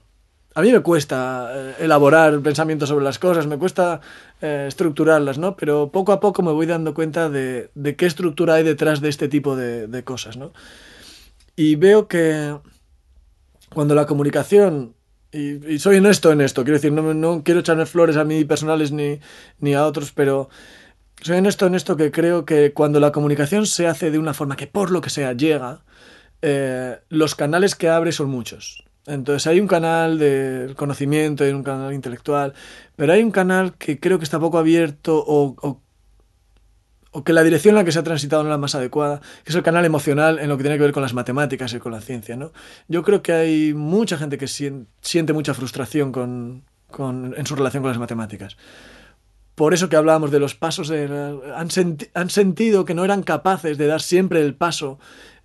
a 0.57 0.61
mí 0.61 0.71
me 0.71 0.79
cuesta 0.79 1.51
eh, 1.53 1.75
elaborar 1.81 2.39
pensamientos 2.41 2.89
sobre 2.89 3.05
las 3.05 3.19
cosas, 3.19 3.45
me 3.45 3.59
cuesta 3.59 4.01
eh, 4.41 4.65
estructurarlas, 4.67 5.37
¿no? 5.37 5.55
Pero 5.55 5.91
poco 5.91 6.11
a 6.11 6.19
poco 6.19 6.41
me 6.41 6.51
voy 6.51 6.65
dando 6.65 6.93
cuenta 6.95 7.29
de, 7.29 7.69
de 7.75 7.95
qué 7.95 8.07
estructura 8.07 8.55
hay 8.55 8.63
detrás 8.63 8.99
de 8.99 9.09
este 9.09 9.27
tipo 9.27 9.55
de, 9.55 9.85
de, 9.87 10.03
cosas, 10.03 10.35
¿no? 10.35 10.53
Y 11.55 11.75
veo 11.75 12.07
que 12.07 12.57
cuando 13.73 13.93
la 13.93 14.07
comunicación, 14.07 14.95
y, 15.31 15.73
y 15.73 15.77
soy 15.77 15.97
honesto 15.97 16.31
en 16.31 16.41
esto, 16.41 16.63
quiero 16.63 16.77
decir, 16.77 16.91
no, 16.91 17.13
no 17.13 17.43
quiero 17.43 17.59
echarme 17.59 17.85
flores 17.85 18.17
a 18.17 18.23
mí 18.23 18.43
personales 18.43 18.91
ni, 18.91 19.19
ni 19.59 19.75
a 19.75 19.85
otros, 19.85 20.11
pero 20.11 20.49
soy 21.21 21.37
honesto 21.37 21.67
en 21.67 21.75
esto 21.75 21.97
que 21.97 22.11
creo 22.11 22.45
que 22.45 22.73
cuando 22.73 22.99
la 22.99 23.11
comunicación 23.11 23.65
se 23.65 23.87
hace 23.87 24.09
de 24.09 24.19
una 24.19 24.33
forma 24.33 24.55
que 24.55 24.67
por 24.67 24.89
lo 24.89 25.01
que 25.01 25.09
sea 25.09 25.33
llega, 25.33 25.81
eh, 26.41 26.99
los 27.09 27.35
canales 27.35 27.75
que 27.75 27.89
abre 27.89 28.11
son 28.11 28.29
muchos. 28.29 28.83
Entonces 29.07 29.47
hay 29.47 29.61
un 29.61 29.67
canal 29.67 30.19
de 30.19 30.73
conocimiento, 30.75 31.45
hay 31.45 31.51
un 31.51 31.63
canal 31.63 31.93
intelectual, 31.93 32.53
pero 32.97 33.13
hay 33.13 33.23
un 33.23 33.31
canal 33.31 33.75
que 33.75 33.99
creo 33.99 34.19
que 34.19 34.25
está 34.25 34.37
poco 34.37 34.57
abierto 34.57 35.23
o, 35.25 35.55
o, 37.13 37.23
que 37.23 37.33
la 37.33 37.41
dirección 37.41 37.71
en 37.71 37.77
la 37.77 37.83
que 37.85 37.93
se 37.93 37.99
ha 37.99 38.03
transitado 38.03 38.43
no 38.43 38.49
es 38.49 38.51
la 38.51 38.57
más 38.57 38.75
adecuada, 38.75 39.21
que 39.43 39.49
es 39.49 39.55
el 39.55 39.63
canal 39.63 39.85
emocional 39.85 40.39
en 40.39 40.49
lo 40.49 40.57
que 40.57 40.63
tiene 40.63 40.77
que 40.77 40.83
ver 40.83 40.91
con 40.91 41.01
las 41.01 41.13
matemáticas 41.13 41.73
y 41.73 41.79
con 41.79 41.93
la 41.93 42.01
ciencia. 42.01 42.35
¿no? 42.35 42.51
Yo 42.89 43.01
creo 43.01 43.23
que 43.23 43.31
hay 43.31 43.73
mucha 43.73 44.17
gente 44.17 44.37
que 44.37 44.47
siente 44.47 45.33
mucha 45.33 45.53
frustración 45.53 46.11
con, 46.11 46.65
con, 46.91 47.33
en 47.35 47.45
su 47.45 47.55
relación 47.55 47.81
con 47.81 47.91
las 47.91 47.99
matemáticas. 47.99 48.57
Por 49.55 49.73
eso 49.73 49.89
que 49.89 49.95
hablábamos 49.95 50.29
de 50.29 50.39
los 50.39 50.53
pasos, 50.53 50.89
de, 50.89 51.05
han, 51.55 51.69
han 52.13 52.29
sentido 52.29 52.85
que 52.85 52.93
no 52.93 53.05
eran 53.05 53.23
capaces 53.23 53.77
de 53.77 53.87
dar 53.87 54.01
siempre 54.01 54.41
el 54.41 54.53
paso 54.53 54.99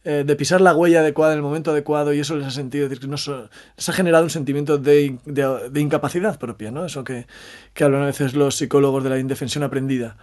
eh, 0.04 0.24
de 0.26 0.36
pisar 0.36 0.60
la 0.60 0.74
huella 0.74 1.00
adecuada 1.00 1.32
en 1.32 1.38
el 1.38 1.42
momento 1.42 1.70
adecuado 1.70 2.12
y 2.12 2.20
eso 2.20 2.36
les 2.36 2.46
ha 2.46 2.50
sentido 2.50 2.88
decir 2.88 3.00
que 3.00 3.06
no 3.06 3.16
les 3.16 3.88
ha 3.88 3.92
generado 3.92 4.24
un 4.24 4.30
sentimiento 4.30 4.78
de, 4.78 5.18
de, 5.24 5.70
de 5.70 5.80
incapacidad 5.80 6.38
propia, 6.38 6.70
¿no? 6.70 6.86
Eso 6.86 7.04
que, 7.04 7.26
que, 7.72 7.84
hablan 7.84 8.02
a 8.02 8.06
veces 8.06 8.34
los 8.34 8.56
psicólogos 8.56 9.04
de 9.04 9.10
la 9.10 9.18
indefensión 9.18 9.62
aprendida. 9.62 10.16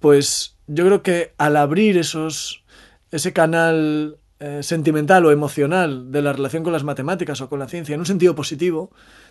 Pues 0.00 0.56
yo 0.66 0.84
creo 0.84 1.02
que 1.02 1.34
al 1.38 1.56
abrir 1.56 1.98
esos 1.98 2.64
ese 3.12 3.32
canal 3.32 4.16
eh, 4.40 4.64
sentimental 4.64 5.24
o 5.24 5.30
emocional 5.30 6.10
de 6.10 6.22
la 6.22 6.32
relación 6.32 6.64
con 6.64 6.72
las 6.72 6.82
matemáticas 6.82 7.40
o 7.40 7.48
con 7.48 7.60
la 7.60 7.68
ciencia 7.68 7.94
en 7.94 8.00
un 8.00 8.06
sentido 8.06 8.34
positivo, 8.34 8.90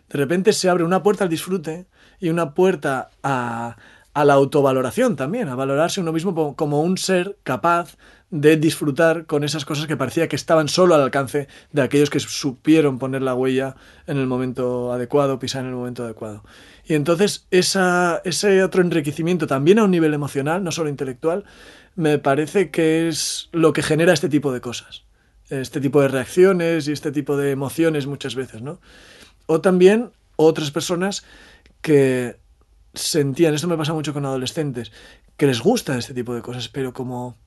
de 0.10 0.18
repente 0.18 0.54
se 0.54 0.70
abre 0.70 0.86
una 0.86 1.04
puerta 1.04 1.26
al 1.26 1.30
disfrute 1.30 1.88
y 2.20 2.30
una 2.30 2.54
puerta 2.54 3.10
a, 3.24 3.76
a 4.14 4.26
la 4.26 4.34
autovaloración 4.36 5.18
también, 5.18 5.50
a 5.50 5.56
valorarse 5.56 6.00
uno 6.00 6.14
mismo 6.14 6.56
como 6.56 6.82
un 6.82 6.98
ser 6.98 7.38
capaz 7.44 7.98
de 8.32 8.56
disfrutar 8.56 9.26
con 9.26 9.44
esas 9.44 9.66
cosas 9.66 9.88
que 9.88 9.98
parecía 9.98 10.30
que 10.30 10.38
estaban 10.38 10.70
solo 10.70 10.96
al 10.96 11.02
alcance 11.02 11.50
de 11.74 11.82
aquellos 11.82 12.10
que 12.10 12.20
supieron 12.22 12.98
poner 12.98 13.22
la 13.22 13.36
huella 13.36 13.76
en 14.08 14.18
el 14.18 14.26
momento 14.26 14.94
adecuado, 14.94 15.38
pisar 15.38 15.64
en 15.64 15.70
el 15.70 15.76
momento 15.76 16.06
adecuado. 16.06 16.44
Y 16.86 16.94
entonces 16.94 17.46
esa, 17.52 18.22
ese 18.24 18.64
otro 18.64 18.82
enriquecimiento 18.82 19.48
también 19.48 19.80
a 19.80 19.84
un 19.84 19.92
nivel 19.92 20.14
emocional, 20.14 20.64
no 20.64 20.72
solo 20.72 20.90
intelectual, 20.90 21.44
me 21.96 22.20
parece 22.20 22.72
que 22.72 23.10
es 23.10 23.50
lo 23.52 23.74
que 23.74 23.84
genera 23.84 24.14
este 24.14 24.30
tipo 24.30 24.54
de 24.54 24.62
cosas, 24.62 25.04
este 25.50 25.82
tipo 25.82 26.02
de 26.02 26.08
reacciones 26.08 26.88
y 26.88 26.94
este 26.94 27.12
tipo 27.12 27.36
de 27.36 27.52
emociones 27.52 28.08
muchas 28.08 28.36
veces, 28.36 28.62
¿no? 28.62 28.80
O 29.46 29.60
también 29.60 30.12
otras 30.38 30.72
personas 30.72 31.26
que 31.82 32.40
sentían, 32.94 33.54
esto 33.54 33.68
me 33.68 33.78
pasa 33.78 33.94
mucho 33.94 34.14
con 34.14 34.26
adolescentes, 34.26 34.94
que 35.36 35.48
les 35.48 35.60
gusta 35.62 35.98
este 35.98 36.14
tipo 36.14 36.34
de 36.34 36.42
cosas, 36.42 36.70
pero 36.70 36.94
como 36.94 37.38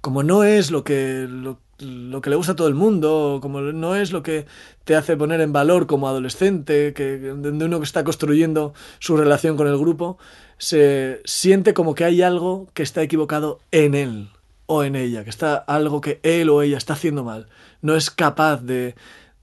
como 0.00 0.22
no 0.22 0.44
es 0.44 0.70
lo 0.70 0.84
que, 0.84 1.26
lo, 1.28 1.58
lo, 1.78 2.20
que 2.20 2.30
le 2.30 2.36
gusta 2.36 2.52
a 2.52 2.56
todo 2.56 2.68
el 2.68 2.74
mundo, 2.74 3.38
como 3.42 3.60
no 3.60 3.96
es 3.96 4.12
lo 4.12 4.22
que 4.22 4.46
te 4.84 4.94
hace 4.94 5.16
poner 5.16 5.40
en 5.40 5.52
valor 5.52 5.86
como 5.86 6.08
adolescente, 6.08 6.92
que, 6.94 7.18
de 7.18 7.64
uno 7.64 7.78
que 7.78 7.84
está 7.84 8.04
construyendo 8.04 8.74
su 8.98 9.16
relación 9.16 9.56
con 9.56 9.66
el 9.66 9.78
grupo, 9.78 10.18
se 10.58 11.20
siente 11.24 11.74
como 11.74 11.94
que 11.94 12.04
hay 12.04 12.22
algo 12.22 12.68
que 12.72 12.82
está 12.82 13.02
equivocado 13.02 13.60
en 13.72 13.94
él 13.94 14.28
o 14.66 14.84
en 14.84 14.96
ella, 14.96 15.24
que 15.24 15.30
está 15.30 15.56
algo 15.56 16.00
que 16.00 16.20
él 16.22 16.50
o 16.50 16.62
ella 16.62 16.78
está 16.78 16.94
haciendo 16.94 17.24
mal. 17.24 17.48
No 17.82 17.94
es 17.94 18.10
capaz 18.10 18.62
de, 18.62 18.94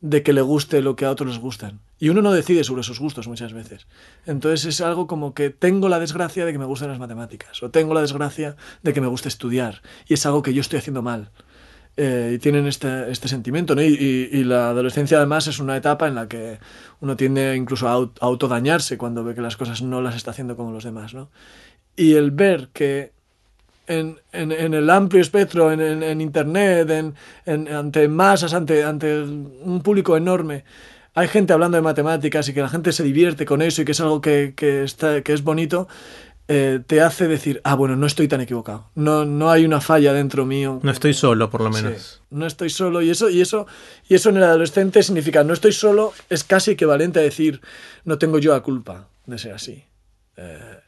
de 0.02 0.24
que 0.24 0.34
le 0.34 0.42
guste 0.42 0.82
lo 0.82 0.96
que 0.96 1.06
a 1.06 1.12
otros 1.12 1.30
les 1.30 1.40
gustan. 1.40 1.80
Y 2.04 2.10
uno 2.10 2.22
no 2.22 2.34
decide 2.34 2.66
sobre 2.66 2.84
sus 2.84 3.00
gustos 3.00 3.30
muchas 3.30 3.54
veces. 3.54 3.88
Entonces 4.26 4.66
es 4.66 4.82
algo 4.82 5.08
como 5.08 5.34
que 5.34 5.52
tengo 5.52 5.88
la 5.88 6.00
desgracia 6.00 6.46
de 6.46 6.52
que 6.52 6.60
me 6.60 6.66
gusten 6.66 6.90
las 6.90 7.00
matemáticas 7.00 7.64
o 7.64 7.70
tengo 7.70 7.94
la 7.94 8.02
desgracia 8.02 8.58
de 8.82 8.92
que 8.92 9.00
me 9.00 9.08
guste 9.08 9.30
estudiar 9.30 9.82
y 10.06 10.16
es 10.16 10.26
algo 10.26 10.42
que 10.42 10.54
yo 10.54 10.60
estoy 10.60 10.80
haciendo 10.80 11.02
mal. 11.02 11.32
Eh, 11.96 12.34
y 12.36 12.40
tienen 12.40 12.68
este, 12.68 13.10
este 13.10 13.30
sentimiento. 13.30 13.82
Y, 13.82 14.44
la 14.44 14.72
adolescencia 14.72 15.16
además 15.16 15.48
es 15.48 15.60
una 15.60 15.78
etapa 15.78 16.10
en 16.10 16.16
la 16.16 16.28
que 16.28 16.60
uno 17.00 17.16
tiende 17.16 17.56
incluso 17.56 17.88
a, 17.88 17.94
autodañarse 18.20 18.98
cuando 18.98 19.24
ve 19.24 19.34
que 19.34 19.40
las 19.40 19.56
cosas 19.56 19.82
no 19.82 20.02
las 20.02 20.18
está 20.18 20.32
haciendo 20.32 20.58
como 20.58 20.74
los 20.74 20.84
demás, 20.84 21.14
¿no? 21.14 21.30
Y 21.96 22.16
el 22.16 22.32
ver 22.32 22.68
que 22.74 23.14
en, 23.88 24.20
en, 24.34 24.52
en, 24.52 24.74
el 24.74 24.90
amplio 24.90 25.22
espectro, 25.22 25.72
en, 25.72 25.80
en 25.80 26.20
Internet, 26.20 27.16
ante 27.46 28.08
masas, 28.10 28.54
ante, 28.54 28.84
ante 28.84 29.22
un 29.22 29.82
público 29.82 30.18
enorme, 30.18 30.66
hay 31.14 31.28
gente 31.28 31.54
hablando 31.54 31.76
de 31.78 31.82
matemáticas 31.82 32.48
y 32.50 32.54
que 32.54 32.62
la 32.62 32.70
gente 32.70 32.92
se 32.92 33.04
divierte 33.04 33.46
con 33.46 33.62
eso 33.62 33.82
y 33.82 33.86
que 33.86 33.92
es 33.92 34.02
algo 34.02 34.22
que, 34.22 34.54
que, 34.56 34.84
está, 34.84 35.22
que 35.22 35.34
es 35.34 35.44
bonito, 35.44 35.88
eh, 36.48 36.82
te 36.86 37.02
hace 37.02 37.28
decir, 37.28 37.62
ah, 37.64 37.76
bueno, 37.76 37.96
no 37.96 38.06
estoy 38.06 38.28
tan 38.28 38.42
equivocado. 38.42 38.90
No, 38.96 39.24
no 39.24 39.50
hay 39.50 39.64
una 39.64 39.80
falla 39.80 40.12
dentro 40.12 40.46
mío. 40.46 40.80
No 40.84 40.92
estoy 40.92 41.14
solo, 41.14 41.50
por 41.50 41.62
lo 41.62 41.70
menos. 41.70 42.02
Sí, 42.02 42.20
no 42.32 42.46
estoy 42.46 42.70
solo. 42.70 43.02
Y 43.02 43.10
eso, 43.10 43.30
y 43.30 43.42
eso, 43.42 43.66
y 44.10 44.16
eso 44.16 44.30
en 44.30 44.38
el 44.38 44.44
adolescente 44.44 45.02
significa, 45.04 45.44
no 45.44 45.54
estoy 45.54 45.72
solo, 45.72 46.14
es 46.30 46.44
casi 46.44 46.72
equivalente 46.72 47.20
a 47.20 47.24
decir, 47.24 47.62
no 48.04 48.18
tengo 48.18 48.40
yo 48.40 48.52
la 48.52 48.62
culpa 48.62 49.08
de 49.26 49.38
ser 49.38 49.54
así. 49.54 49.86
Eh, 50.36 50.80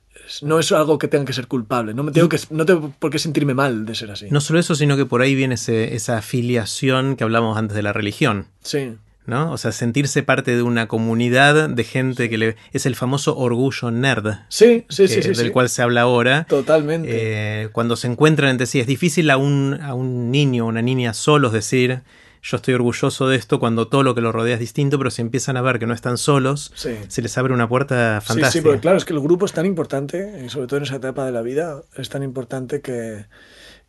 no 0.41 0.59
es 0.59 0.71
algo 0.71 0.97
que 0.97 1.07
tenga 1.07 1.25
que 1.25 1.33
ser 1.33 1.47
culpable. 1.47 1.93
No, 1.93 2.03
me 2.03 2.11
tengo 2.11 2.27
que, 2.27 2.39
no 2.49 2.65
tengo 2.65 2.93
por 2.99 3.11
qué 3.11 3.19
sentirme 3.19 3.53
mal 3.53 3.85
de 3.85 3.95
ser 3.95 4.11
así. 4.11 4.27
No 4.31 4.41
solo 4.41 4.59
eso, 4.59 4.75
sino 4.75 4.97
que 4.97 5.05
por 5.05 5.21
ahí 5.21 5.35
viene 5.35 5.55
ese, 5.55 5.95
esa 5.95 6.17
afiliación 6.17 7.15
que 7.15 7.23
hablamos 7.23 7.57
antes 7.57 7.75
de 7.75 7.83
la 7.83 7.93
religión. 7.93 8.47
Sí. 8.61 8.95
¿No? 9.25 9.51
O 9.51 9.57
sea, 9.57 9.71
sentirse 9.71 10.23
parte 10.23 10.55
de 10.55 10.61
una 10.61 10.87
comunidad 10.87 11.69
de 11.69 11.83
gente 11.83 12.29
que 12.29 12.37
le... 12.37 12.55
Es 12.73 12.85
el 12.85 12.95
famoso 12.95 13.37
orgullo 13.37 13.91
nerd. 13.91 14.33
Sí, 14.49 14.85
sí, 14.89 15.07
sí. 15.07 15.19
Eh, 15.19 15.23
sí 15.23 15.27
del 15.29 15.47
sí. 15.47 15.49
cual 15.49 15.69
se 15.69 15.81
habla 15.81 16.01
ahora. 16.01 16.45
Totalmente. 16.45 17.09
Eh, 17.11 17.69
cuando 17.71 17.95
se 17.95 18.07
encuentran 18.07 18.51
entre 18.51 18.67
sí. 18.67 18.79
Es 18.79 18.87
difícil 18.87 19.29
a 19.29 19.37
un, 19.37 19.79
a 19.81 19.93
un 19.93 20.31
niño 20.31 20.65
o 20.65 20.67
una 20.67 20.81
niña 20.81 21.13
solos 21.13 21.53
decir, 21.53 22.01
yo 22.45 22.57
estoy 22.57 22.75
orgulloso 22.75 23.27
de 23.27 23.37
esto 23.37 23.59
cuando 23.59 23.87
todo 23.87 24.03
lo 24.03 24.13
que 24.13 24.21
lo 24.21 24.31
rodea 24.31 24.53
es 24.53 24.59
distinto, 24.59 24.99
pero 24.99 25.09
si 25.09 25.23
empiezan 25.23 25.57
a 25.57 25.61
ver 25.63 25.79
que 25.79 25.87
no 25.87 25.95
están 25.95 26.19
solos, 26.19 26.71
sí. 26.75 26.91
se 27.07 27.23
les 27.23 27.35
abre 27.39 27.53
una 27.53 27.67
puerta 27.67 28.21
fantástica. 28.21 28.51
Sí, 28.51 28.59
sí, 28.59 28.63
porque 28.63 28.81
claro, 28.81 28.97
es 28.97 29.05
que 29.05 29.13
el 29.13 29.19
grupo 29.19 29.45
es 29.45 29.53
tan 29.53 29.65
importante, 29.65 30.43
y 30.45 30.49
sobre 30.49 30.67
todo 30.67 30.77
en 30.77 30.83
esa 30.83 30.97
etapa 30.97 31.25
de 31.25 31.31
la 31.31 31.41
vida, 31.41 31.81
es 31.97 32.09
tan 32.09 32.21
importante 32.21 32.81
que, 32.81 33.25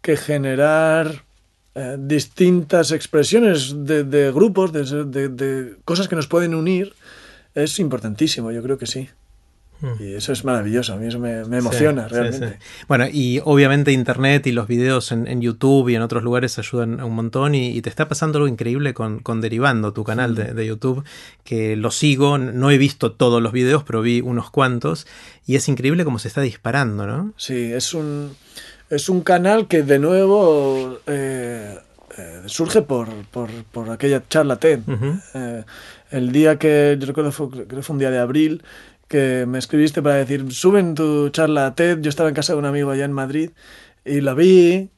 que 0.01 0.17
generar 0.17 1.25
eh, 1.79 1.99
distintas 1.99 2.91
expresiones 2.91 3.85
de, 3.85 4.03
de 4.03 4.33
grupos, 4.33 4.73
de, 4.73 5.05
de, 5.05 5.29
de, 5.29 5.77
cosas 5.85 6.09
que 6.09 6.17
nos 6.17 6.27
pueden 6.27 6.55
unir, 6.55 6.95
es 7.55 7.79
importantísimo, 7.79 8.51
yo 8.51 8.63
creo 8.63 8.79
que 8.79 8.87
sí. 8.87 9.11
Mm. 9.83 10.03
Y 10.03 10.15
eso 10.15 10.33
es 10.33 10.43
maravilloso, 10.43 10.95
a 10.95 10.97
mí 10.97 11.07
eso 11.07 11.19
me, 11.19 11.45
me 11.45 11.59
emociona 11.59 12.09
sí, 12.09 12.15
realmente. 12.15 12.49
Sí, 12.49 12.55
sí. 12.55 12.85
Bueno, 12.89 13.05
y 13.13 13.43
obviamente 13.45 13.93
Internet 13.93 14.47
y 14.47 14.53
los 14.53 14.67
videos 14.67 15.13
en, 15.13 15.27
en, 15.27 15.43
YouTube 15.43 15.91
y 15.91 15.97
en 15.97 16.01
otros 16.01 16.23
lugares 16.23 16.59
ayudan 16.59 17.03
un 17.03 17.15
montón 17.15 17.55
y, 17.55 17.69
y 17.69 17.83
te 17.83 17.91
está 17.91 18.09
pasando 18.09 18.39
algo 18.39 18.49
increíble 18.49 18.95
con, 18.95 19.19
con 19.19 19.43
Derivando, 19.43 19.93
tu 19.93 20.03
canal 20.03 20.35
de, 20.35 20.55
de, 20.55 20.67
YouTube, 20.67 21.05
que 21.45 21.77
lo 21.77 21.91
sigo, 21.91 22.39
no 22.39 22.71
he 22.71 22.79
visto 22.79 23.13
todos 23.13 23.43
los 23.43 23.53
videos, 23.53 23.85
pero 23.85 24.01
vi 24.01 24.23
unos 24.23 24.51
cuantos 24.51 25.07
y 25.47 25.57
es 25.57 25.69
increíble 25.69 26.07
cómo 26.07 26.19
se 26.19 26.29
está 26.29 26.41
disparando, 26.41 27.07
¿no? 27.07 27.35
Sí, 27.37 27.71
es 27.71 27.93
un 27.93 28.31
es 28.91 29.09
un 29.09 29.23
canal 29.23 29.67
que 29.67 29.83
de 29.83 29.99
nuevo 29.99 30.99
eh, 31.07 31.79
eh, 32.17 32.43
surge 32.47 32.83
por, 32.83 33.09
por, 33.31 33.51
por, 33.73 33.91
aquella 33.91 34.23
charla 34.29 34.57
TED. 34.57 34.81
Uh 34.87 34.93
-huh. 34.93 35.23
eh, 35.35 35.65
el 36.11 36.33
día 36.33 36.59
que, 36.59 36.97
yo 36.99 37.07
recuerdo, 37.07 37.33
fue, 37.33 37.51
creo 37.51 37.67
que 37.67 37.83
fue 37.83 37.95
un 37.95 37.99
día 37.99 38.11
de 38.11 38.19
abril, 38.19 38.63
que 39.09 39.45
me 39.47 39.59
escribiste 39.59 40.03
para 40.03 40.17
decir, 40.17 40.53
suben 40.53 40.95
tu 40.95 41.29
charla 41.31 41.75
TED, 41.75 42.01
yo 42.01 42.09
estaba 42.09 42.29
en 42.29 42.35
casa 42.35 42.53
de 42.53 42.59
un 42.59 42.65
amigo 42.65 42.91
allá 42.91 43.05
en 43.05 43.13
Madrid 43.13 43.51
y 44.05 44.21
la 44.21 44.35
vi, 44.35 44.91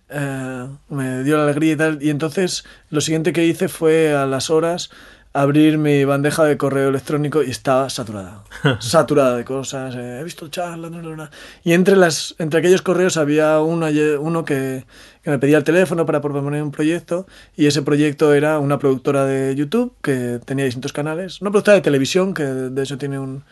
me 0.89 1.23
dio 1.25 1.37
la 1.37 1.45
alegría 1.45 1.73
y 1.73 1.77
tal, 1.77 1.99
y 2.03 2.11
entonces 2.11 2.65
lo 2.91 3.01
siguiente 3.01 3.33
que 3.33 3.47
hice 3.47 3.69
fue 3.69 4.15
a 4.15 4.27
las 4.27 4.51
horas 4.51 4.91
abrir 5.33 5.79
mi 5.79 6.05
bandeja 6.05 6.45
de 6.45 6.57
correo 6.57 6.89
electrónico 6.89 7.43
y 7.43 7.51
estaba 7.51 7.91
saturada. 7.91 8.45
saturada 8.81 9.37
de 9.37 9.45
cosas. 9.45 9.95
Eh, 9.95 10.21
he 10.21 10.25
visto 10.25 10.49
charlas. 10.49 10.91
No, 10.91 11.03
no, 11.03 11.17
no. 11.17 11.29
Y 11.65 11.73
entre, 11.73 11.97
las, 11.97 12.35
entre 12.39 12.61
aquellos 12.61 12.83
correos 12.83 13.17
había 13.17 13.61
uno, 13.61 13.87
uno 14.21 14.45
que, 14.45 14.85
que, 15.23 15.31
me 15.31 15.39
pedía 15.39 15.59
el 15.59 15.65
teléfono 15.65 16.07
para 16.07 16.21
proponer 16.21 16.63
un 16.63 16.71
proyecto. 16.71 17.27
Y 17.57 17.67
ese 17.67 17.83
proyecto 17.83 18.35
era 18.35 18.59
una 18.59 18.79
productora 18.79 19.25
de 19.25 19.55
YouTube 19.55 19.95
que 20.03 20.41
tenía 20.45 20.65
distintos 20.65 20.93
canales. 20.93 21.41
Una 21.41 21.51
productora 21.51 21.77
de 21.77 21.83
televisión 21.83 22.35
que 22.35 22.45
de 22.45 22.83
hecho 22.83 22.99
tiene 22.99 23.19
un, 23.19 23.45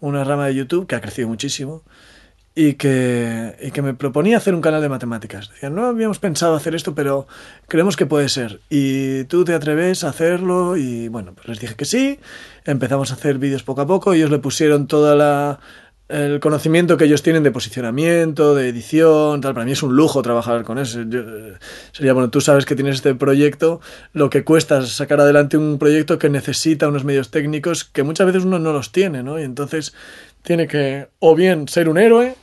una 0.00 0.24
rama 0.24 0.46
de 0.46 0.54
YouTube 0.54 0.86
que 0.86 0.96
ha 0.96 1.00
crecido 1.00 1.28
muchísimo 1.28 1.82
y 2.54 2.74
que, 2.74 3.56
y 3.62 3.70
que 3.70 3.82
me 3.82 3.94
proponía 3.94 4.36
hacer 4.36 4.54
un 4.54 4.60
canal 4.60 4.82
de 4.82 4.88
matemáticas. 4.88 5.50
Decía, 5.50 5.70
no 5.70 5.86
habíamos 5.86 6.18
pensado 6.18 6.54
hacer 6.54 6.74
esto, 6.74 6.94
pero 6.94 7.26
creemos 7.66 7.96
que 7.96 8.06
puede 8.06 8.28
ser. 8.28 8.60
Y 8.68 9.24
tú 9.24 9.44
te 9.44 9.54
atreves 9.54 10.04
a 10.04 10.10
hacerlo 10.10 10.76
y 10.76 11.08
bueno, 11.08 11.32
pues 11.34 11.48
les 11.48 11.60
dije 11.60 11.74
que 11.74 11.84
sí. 11.84 12.18
Empezamos 12.64 13.10
a 13.10 13.14
hacer 13.14 13.38
vídeos 13.38 13.62
poco 13.62 13.80
a 13.80 13.86
poco. 13.86 14.12
Ellos 14.12 14.30
le 14.30 14.38
pusieron 14.38 14.86
toda 14.86 15.14
la 15.14 15.60
el 16.12 16.40
conocimiento 16.40 16.98
que 16.98 17.06
ellos 17.06 17.22
tienen 17.22 17.42
de 17.42 17.50
posicionamiento, 17.50 18.54
de 18.54 18.68
edición, 18.68 19.40
tal. 19.40 19.54
Para 19.54 19.64
mí 19.64 19.72
es 19.72 19.82
un 19.82 19.96
lujo 19.96 20.20
trabajar 20.20 20.62
con 20.62 20.78
eso. 20.78 21.00
Yo, 21.08 21.22
sería, 21.92 22.12
bueno, 22.12 22.28
tú 22.28 22.42
sabes 22.42 22.66
que 22.66 22.74
tienes 22.74 22.96
este 22.96 23.14
proyecto, 23.14 23.80
lo 24.12 24.28
que 24.28 24.44
cuesta 24.44 24.80
es 24.80 24.90
sacar 24.90 25.20
adelante 25.20 25.56
un 25.56 25.78
proyecto 25.78 26.18
que 26.18 26.28
necesita 26.28 26.88
unos 26.88 27.04
medios 27.04 27.30
técnicos 27.30 27.84
que 27.84 28.02
muchas 28.02 28.26
veces 28.26 28.44
uno 28.44 28.58
no 28.58 28.74
los 28.74 28.92
tiene, 28.92 29.22
¿no? 29.22 29.40
Y 29.40 29.44
entonces 29.44 29.94
tiene 30.42 30.68
que 30.68 31.08
o 31.18 31.34
bien 31.34 31.66
ser 31.66 31.88
un 31.88 31.96
héroe 31.96 32.34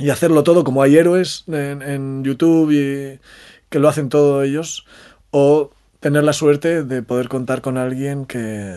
y 0.00 0.10
hacerlo 0.10 0.42
todo 0.42 0.64
como 0.64 0.82
hay 0.82 0.96
héroes 0.96 1.44
en, 1.48 2.24
YouTube 2.24 2.72
y 2.72 3.20
que 3.68 3.78
lo 3.78 3.88
hacen 3.88 4.08
todos 4.08 4.44
ellos, 4.44 4.84
o 5.30 5.70
tener 6.00 6.24
la 6.24 6.32
suerte 6.32 6.82
de 6.82 7.02
poder 7.02 7.28
contar 7.28 7.60
con 7.60 7.76
alguien 7.76 8.26
que, 8.26 8.76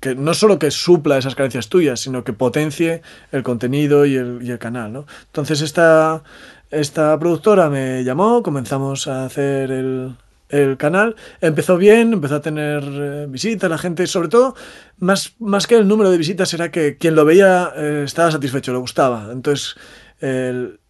que 0.00 0.14
no 0.14 0.34
solo 0.34 0.58
que 0.58 0.70
supla 0.70 1.16
esas 1.16 1.34
carencias 1.34 1.68
tuyas, 1.68 2.00
sino 2.00 2.24
que 2.24 2.32
potencie 2.32 3.02
el 3.32 3.42
contenido 3.42 4.04
y 4.04 4.16
el, 4.16 4.40
y 4.42 4.50
el 4.50 4.58
canal, 4.58 4.92
¿no? 4.92 5.06
Entonces 5.26 5.62
esta, 5.62 6.22
esta 6.70 7.18
productora 7.18 7.70
me 7.70 8.04
llamó, 8.04 8.42
comenzamos 8.42 9.06
a 9.06 9.24
hacer 9.24 9.70
el, 9.70 10.16
el 10.48 10.76
canal. 10.76 11.16
Empezó 11.40 11.76
bien, 11.76 12.12
empezó 12.12 12.36
a 12.36 12.40
tener 12.40 12.82
eh, 12.84 13.26
visitas, 13.28 13.70
la 13.70 13.78
gente, 13.78 14.06
sobre 14.06 14.28
todo, 14.28 14.54
más, 14.98 15.34
más 15.38 15.66
que 15.66 15.76
el 15.76 15.88
número 15.88 16.10
de 16.10 16.18
visitas, 16.18 16.52
era 16.54 16.70
que 16.70 16.96
quien 16.98 17.14
lo 17.14 17.24
veía 17.24 17.72
eh, 17.76 18.02
estaba 18.04 18.30
satisfecho, 18.30 18.72
le 18.72 18.78
gustaba. 18.78 19.30
Entonces, 19.32 19.76
el- 20.20 20.80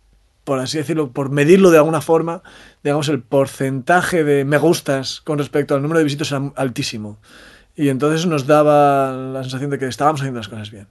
por 0.45 0.61
así 0.61 0.78
decirlo, 0.78 1.11
por 1.11 1.30
medirlo 1.30 1.71
de 1.73 1.78
alguna 1.78 2.00
forma, 2.00 2.42
digamos, 2.85 3.09
el 3.09 3.21
porcentaje 3.21 4.23
de 4.23 4.45
me 4.45 4.59
gustas 4.59 5.21
con 5.23 5.38
respecto 5.38 5.75
al 5.75 5.83
número 5.83 5.99
de 5.99 6.04
visitas 6.04 6.30
era 6.30 6.52
altísimo. 6.54 7.18
Y 7.75 7.88
entonces 7.88 8.26
nos 8.26 8.47
daba 8.47 9.12
la 9.12 9.42
sensación 9.42 9.71
de 9.71 9.78
que 9.78 9.87
estábamos 9.87 10.21
haciendo 10.21 10.38
las 10.38 10.49
cosas 10.49 10.71
bien. 10.71 10.87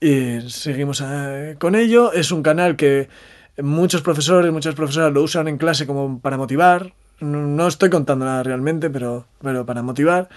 Y 0.00 0.40
seguimos 0.50 1.02
eh, 1.06 1.54
con 1.60 1.76
ello. 1.76 2.12
Es 2.12 2.32
un 2.32 2.42
canal 2.42 2.74
que 2.74 3.08
muchos 3.58 4.02
profesores, 4.02 4.52
muchas 4.52 4.74
profesoras 4.74 5.12
lo 5.12 5.22
usan 5.22 5.46
en 5.46 5.58
clase 5.58 5.86
como 5.86 6.18
para 6.18 6.36
motivar. 6.36 6.92
No, 7.20 7.68
estoy 7.68 7.88
contando 7.88 8.24
nada 8.24 8.42
realmente, 8.42 8.90
pero, 8.90 9.26
pero 9.40 9.64
para 9.64 9.82
motivar. 9.82 10.28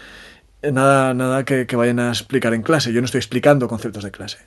Nada, 0.62 1.14
nada 1.14 1.46
que, 1.46 1.66
que 1.66 1.76
vayan 1.76 2.00
a 2.00 2.10
explicar 2.10 2.54
en 2.54 2.62
clase. 2.62 2.94
Yo 2.94 3.02
no 3.02 3.06
estoy 3.06 3.20
explicando 3.20 3.68
conceptos 3.68 4.04
de 4.04 4.12
clase. 4.12 4.38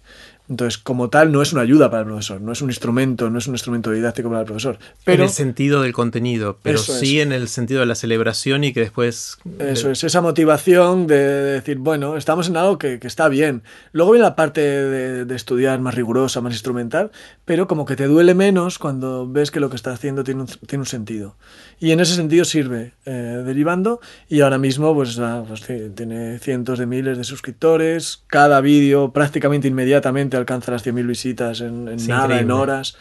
Entonces, 0.48 0.78
como 0.78 1.10
tal, 1.10 1.30
no 1.30 1.42
es 1.42 1.52
una 1.52 1.62
ayuda 1.62 1.90
para 1.90 2.02
el 2.02 2.06
profesor, 2.06 2.40
no 2.40 2.52
es 2.52 2.62
un 2.62 2.70
instrumento, 2.70 3.28
no 3.28 3.38
es 3.38 3.46
un 3.46 3.54
instrumento 3.54 3.90
didáctico 3.90 4.28
para 4.30 4.40
el 4.40 4.46
profesor. 4.46 4.78
Pero 5.04 5.22
en 5.22 5.28
el 5.28 5.34
sentido 5.34 5.82
del 5.82 5.92
contenido, 5.92 6.58
pero 6.62 6.78
es. 6.78 6.84
sí 6.84 7.20
en 7.20 7.32
el 7.32 7.48
sentido 7.48 7.80
de 7.80 7.86
la 7.86 7.94
celebración 7.94 8.64
y 8.64 8.72
que 8.72 8.80
después... 8.80 9.38
Eso 9.58 9.90
es, 9.90 10.04
esa 10.04 10.20
motivación 10.22 11.06
de 11.06 11.18
decir, 11.18 11.78
bueno, 11.78 12.16
estamos 12.16 12.48
en 12.48 12.56
algo 12.56 12.78
que, 12.78 12.98
que 12.98 13.06
está 13.06 13.28
bien. 13.28 13.62
Luego 13.92 14.12
viene 14.12 14.24
la 14.24 14.36
parte 14.36 14.62
de, 14.62 15.24
de 15.26 15.36
estudiar 15.36 15.80
más 15.80 15.94
rigurosa, 15.94 16.40
más 16.40 16.54
instrumental, 16.54 17.10
pero 17.44 17.66
como 17.68 17.84
que 17.84 17.96
te 17.96 18.06
duele 18.06 18.34
menos 18.34 18.78
cuando 18.78 19.28
ves 19.28 19.50
que 19.50 19.60
lo 19.60 19.68
que 19.68 19.76
estás 19.76 19.94
haciendo 19.94 20.24
tiene 20.24 20.42
un, 20.42 20.46
tiene 20.46 20.82
un 20.82 20.86
sentido. 20.86 21.36
Y 21.80 21.92
en 21.92 22.00
ese 22.00 22.14
sentido 22.14 22.44
sirve 22.44 22.92
eh, 23.04 23.42
derivando. 23.44 24.00
Y 24.28 24.40
ahora 24.40 24.58
mismo 24.58 24.94
pues, 24.94 25.18
ah, 25.18 25.44
pues 25.46 25.62
tiene 25.94 26.38
cientos 26.38 26.78
de 26.78 26.86
miles 26.86 27.18
de 27.18 27.24
suscriptores, 27.24 28.22
cada 28.26 28.60
vídeo 28.60 29.12
prácticamente 29.12 29.68
inmediatamente 29.68 30.36
alcanza 30.36 30.72
las 30.72 30.84
100.000 30.84 31.06
visitas 31.06 31.60
en, 31.60 31.88
en 31.88 32.06
nada, 32.06 32.40
en 32.40 32.50
horas. 32.50 32.96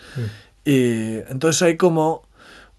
Y 0.64 1.18
entonces 1.30 1.62
hay 1.62 1.78
como 1.78 2.28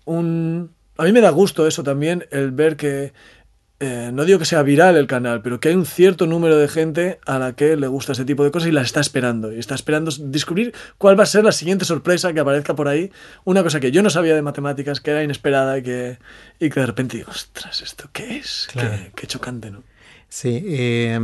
un... 0.05 0.71
A 0.97 1.05
mí 1.05 1.12
me 1.12 1.21
da 1.21 1.31
gusto 1.31 1.67
eso 1.67 1.85
también, 1.85 2.26
el 2.33 2.50
ver 2.50 2.76
que, 2.76 3.12
eh, 3.80 4.11
no 4.12 4.25
digo 4.25 4.40
que 4.40 4.44
sea 4.44 4.62
viral 4.62 4.97
el 4.97 5.06
canal, 5.06 5.40
pero 5.40 5.61
que 5.61 5.68
hay 5.68 5.75
un 5.76 5.87
cierto 5.87 6.26
número 6.26 6.56
de 6.56 6.66
gente 6.66 7.20
a 7.25 7.38
la 7.38 7.52
que 7.52 7.76
le 7.76 7.87
gusta 7.87 8.12
este 8.12 8.25
tipo 8.25 8.42
de 8.42 8.50
cosas 8.50 8.68
y 8.68 8.73
las 8.73 8.87
está 8.87 9.00
esperando. 9.00 9.52
Y 9.52 9.58
está 9.58 9.75
esperando 9.75 10.11
descubrir 10.18 10.75
cuál 10.99 11.18
va 11.18 11.23
a 11.23 11.26
ser 11.26 11.44
la 11.44 11.52
siguiente 11.52 11.85
sorpresa 11.85 12.32
que 12.32 12.40
aparezca 12.40 12.75
por 12.75 12.88
ahí. 12.88 13.12
Una 13.44 13.62
cosa 13.62 13.78
que 13.78 13.92
yo 13.92 14.02
no 14.02 14.11
sabía 14.11 14.35
de 14.35 14.42
matemáticas, 14.42 15.00
que 15.00 15.12
era 15.12 15.23
inesperada 15.23 15.78
y 15.78 15.82
que, 15.82 16.18
y 16.58 16.70
que 16.70 16.80
de 16.80 16.87
repente 16.87 17.18
digo, 17.18 17.30
ostras, 17.30 17.80
¿esto 17.82 18.08
qué 18.12 18.38
es? 18.38 18.68
Claro. 18.73 18.90
Qué, 18.90 19.12
qué 19.14 19.26
chocante, 19.28 19.70
¿no? 19.70 19.85
Sí, 20.28 20.62
eh, 20.66 21.18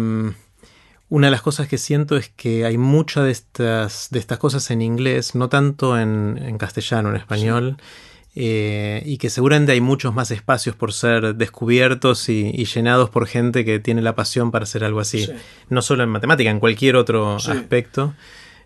una 1.09 1.27
de 1.27 1.31
las 1.31 1.43
cosas 1.43 1.69
que 1.69 1.79
siento 1.79 2.17
es 2.17 2.29
que 2.29 2.65
hay 2.65 2.79
muchas 2.79 3.25
de 3.25 3.31
estas, 3.33 4.09
de 4.11 4.19
estas 4.19 4.39
cosas 4.39 4.71
en 4.71 4.81
inglés, 4.81 5.35
no 5.35 5.49
tanto 5.49 5.99
en, 5.99 6.39
en 6.41 6.57
castellano, 6.57 7.11
en 7.11 7.17
español, 7.17 7.77
eh, 8.35 9.03
y 9.07 9.19
que 9.19 9.31
seguramente 9.31 9.73
hay 9.73 9.81
muchos 9.81 10.13
más 10.15 10.31
espacios 10.31 10.75
por 10.77 10.93
ser 10.93 11.35
descubiertos 11.37 12.29
y, 12.29 12.51
y 12.55 12.65
llenados 12.65 13.11
por 13.11 13.27
gente 13.27 13.65
que 13.65 13.79
tiene 13.79 14.03
la 14.03 14.15
pasión 14.15 14.51
para 14.51 14.65
hacer 14.65 14.83
algo 14.85 15.01
así. 15.01 15.27
Sí. 15.27 15.33
No 15.69 15.83
solo 15.83 16.03
en 16.03 16.11
matemática, 16.11 16.51
en 16.51 16.61
cualquier 16.61 16.97
otro 16.97 17.39
Sí. 17.39 17.51
aspecto. 17.53 18.15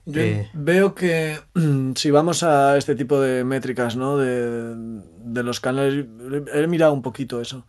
Yo 0.06 0.22
Eh. 0.22 0.48
veo 0.54 0.94
que 0.94 1.38
si 1.96 2.10
vamos 2.10 2.42
a 2.42 2.78
este 2.78 2.94
tipo 2.94 3.20
de 3.20 3.44
métricas, 3.44 3.94
¿no? 3.94 4.16
De, 4.16 4.74
de 5.24 5.42
los 5.42 5.60
canales, 5.60 6.06
he 6.54 6.66
mirado 6.66 6.94
un 6.94 7.02
poquito 7.02 7.40
eso. 7.42 7.66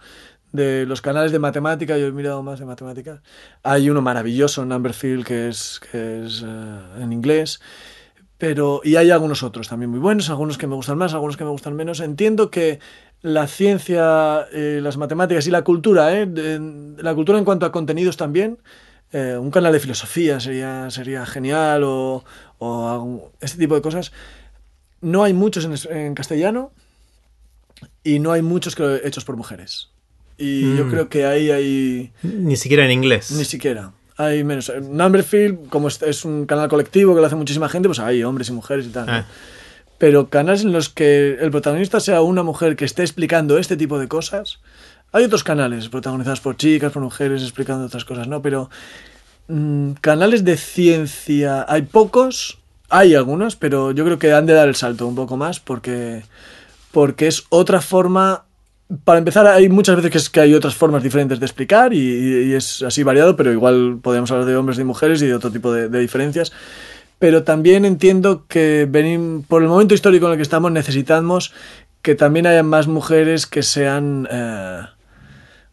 De 0.52 0.86
los 0.88 1.02
canales 1.02 1.32
de 1.32 1.38
matemática, 1.38 1.98
yo 1.98 2.08
he 2.08 2.12
mirado 2.12 2.42
más 2.42 2.60
de 2.60 2.66
matemáticas. 2.66 3.20
Hay 3.62 3.90
uno 3.90 4.02
maravilloso, 4.02 4.66
Numberfield, 4.66 5.24
que 5.26 5.50
es, 5.50 5.80
que 5.92 6.26
es 6.26 6.44
eh, 6.48 6.80
en 7.04 7.14
inglés. 7.14 7.60
Pero, 8.40 8.82
y 8.84 8.96
hay 8.96 9.12
algunos 9.12 9.44
otros 9.44 9.68
también 9.68 9.92
muy 9.92 10.00
buenos, 10.00 10.30
algunos 10.32 10.58
que 10.58 10.66
me 10.66 10.74
gustan 10.74 10.98
más, 10.98 11.14
algunos 11.14 11.38
que 11.38 11.44
me 11.44 11.50
gustan 11.52 11.76
menos. 11.76 12.00
Entiendo 12.00 12.50
que 12.50 12.80
la 13.22 13.46
ciencia, 13.48 14.48
eh, 14.54 14.80
las 14.82 14.96
matemáticas 14.98 15.46
y 15.46 15.52
la 15.52 15.64
cultura, 15.64 16.18
¿eh? 16.18 16.26
De- 16.26 16.96
la 17.04 17.14
cultura 17.14 17.38
en 17.38 17.44
cuanto 17.46 17.66
a 17.66 17.72
contenidos 17.72 18.16
también, 18.18 18.58
eh, 19.12 19.36
un 19.38 19.52
canal 19.52 19.74
de 19.74 19.80
filosofía 19.82 20.40
sería, 20.40 20.90
sería 20.90 21.26
genial 21.26 21.84
o, 21.84 22.24
o 22.60 23.32
este 23.42 23.58
tipo 23.58 23.76
de 23.76 23.82
cosas. 23.82 24.14
No 25.02 25.24
hay 25.26 25.34
muchos 25.34 25.66
en, 25.66 25.98
en 25.98 26.16
castellano 26.16 26.72
y 28.04 28.20
no 28.20 28.32
hay 28.32 28.42
muchos 28.42 28.74
que, 28.76 29.02
hechos 29.04 29.26
por 29.26 29.36
mujeres. 29.36 29.90
Y 30.38 30.78
yo 30.78 30.86
Mm. 30.86 30.90
creo 30.90 31.10
que 31.10 31.26
ahí 31.26 31.52
hay... 31.52 32.14
Ni 32.24 32.56
siquiera 32.56 32.86
en 32.86 32.92
inglés. 32.92 33.32
Ni 33.32 33.44
siquiera. 33.44 33.92
Hay 34.20 34.44
menos. 34.44 34.70
Numberfield, 34.82 35.70
como 35.70 35.88
es, 35.88 36.26
un 36.26 36.46
canal 36.46 36.68
colectivo 36.68 37.16
que 37.16 37.22
lo 37.22 37.28
hace 37.28 37.38
muchísima 37.38 37.70
gente, 37.70 37.88
pues 37.88 38.00
hay 38.00 38.22
hombres 38.22 38.50
y 38.50 38.52
mujeres 38.52 38.86
y 38.86 38.90
tal. 38.90 39.06
¿no? 39.06 39.14
Ah. 39.14 39.26
Pero 39.98 40.30
canales 40.30 40.64
en 40.64 40.74
los 40.74 40.90
que 40.90 41.38
el 41.40 41.52
protagonista 41.52 42.02
sea 42.02 42.22
una 42.22 42.44
mujer 42.44 42.76
que 42.76 42.84
esté 42.84 43.04
explicando 43.04 43.58
este 43.58 43.78
tipo 43.78 43.98
de 43.98 44.10
cosas. 44.10 44.60
Hay 45.14 45.24
otros 45.24 45.46
canales 45.46 45.88
protagonizados 45.88 46.42
por 46.42 46.58
chicas, 46.58 46.92
por 46.92 47.02
mujeres, 47.02 47.44
explicando 47.44 47.86
otras 47.86 48.04
cosas, 48.04 48.28
¿no? 48.28 48.42
Pero 48.42 48.70
mm, 49.48 49.92
canales 50.02 50.44
de 50.44 50.58
ciencia 50.58 51.66
hay 51.70 51.84
pocos, 51.84 52.58
hay 52.90 53.16
algunos, 53.16 53.56
pero 53.56 53.92
yo 53.92 54.04
creo 54.04 54.20
que 54.20 54.34
han 54.34 54.46
de 54.46 54.54
dar 54.54 54.68
el 54.68 54.76
salto 54.76 55.08
un 55.08 55.16
poco 55.16 55.38
más 55.38 55.62
porque, 55.62 56.24
porque 56.92 57.28
es 57.28 57.46
otra 57.48 57.80
forma. 57.80 58.44
Para 59.04 59.20
empezar, 59.20 59.46
hay 59.46 59.70
muchas 59.70 59.96
veces 59.98 60.12
que, 60.12 60.18
es 60.18 60.30
que 60.30 60.40
hay 60.42 60.54
otras 60.56 60.74
formas 60.74 61.04
diferentes 61.04 61.40
de 61.40 61.46
explicar 61.46 61.94
y, 61.94 62.48
y 62.48 62.54
es 62.54 62.82
así 62.82 63.04
variado, 63.04 63.36
pero 63.36 63.52
igual 63.52 64.00
podemos 64.02 64.32
hablar 64.32 64.48
de 64.48 64.56
hombres 64.56 64.80
y 64.80 64.84
mujeres 64.84 65.22
y 65.22 65.28
de 65.28 65.36
otro 65.36 65.52
tipo 65.52 65.72
de, 65.72 65.90
de 65.90 66.00
diferencias. 66.00 66.52
Pero 67.20 67.44
también 67.44 67.86
entiendo 67.86 68.46
que 68.48 68.88
venim- 68.90 69.44
por 69.48 69.62
el 69.62 69.68
momento 69.68 69.94
histórico 69.94 70.26
en 70.26 70.32
el 70.32 70.38
que 70.38 70.44
estamos 70.44 70.72
necesitamos 70.72 71.54
que 72.02 72.16
también 72.16 72.48
haya 72.48 72.64
más 72.64 72.88
mujeres 72.88 73.46
que 73.46 73.62
sean 73.62 74.28
eh, 74.32 74.80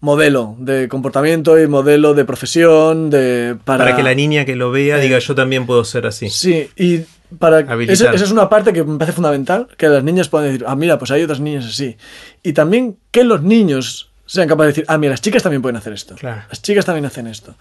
modelo 0.00 0.56
de 0.58 0.88
comportamiento 0.88 1.58
y 1.58 1.66
modelo 1.68 2.12
de 2.14 2.24
profesión 2.24 3.08
de 3.10 3.56
para, 3.64 3.84
Para 3.84 3.96
que 3.96 4.02
la 4.02 4.14
niña 4.14 4.44
que 4.44 4.56
lo 4.56 4.70
vea 4.70 4.98
Eh, 4.98 5.00
diga 5.00 5.18
yo 5.20 5.34
también 5.34 5.64
puedo 5.66 5.84
ser 5.84 6.04
así. 6.06 6.28
Sí, 6.28 6.68
y 6.76 7.02
para 7.38 7.60
esa, 7.84 8.12
esa 8.12 8.24
es 8.24 8.30
una 8.30 8.48
parte 8.48 8.72
que 8.72 8.84
me 8.84 8.98
parece 8.98 9.14
fundamental, 9.14 9.68
que 9.76 9.88
las 9.88 10.04
niñas 10.04 10.28
puedan 10.28 10.48
decir, 10.48 10.64
ah, 10.66 10.76
mira, 10.76 10.98
pues 10.98 11.10
hay 11.10 11.22
otras 11.22 11.40
niñas 11.40 11.66
así. 11.66 11.96
Y 12.42 12.52
también 12.52 12.98
que 13.10 13.24
los 13.24 13.42
niños 13.42 14.10
sean 14.26 14.48
capaces 14.48 14.66
de 14.74 14.80
decir, 14.82 14.84
ah, 14.88 14.98
mira, 14.98 15.10
las 15.10 15.20
chicas 15.20 15.42
también 15.42 15.62
pueden 15.62 15.76
hacer 15.76 15.92
esto. 15.92 16.14
Claro. 16.16 16.42
Las 16.48 16.62
chicas 16.62 16.84
también 16.84 17.04
hacen 17.04 17.26
esto. 17.26 17.54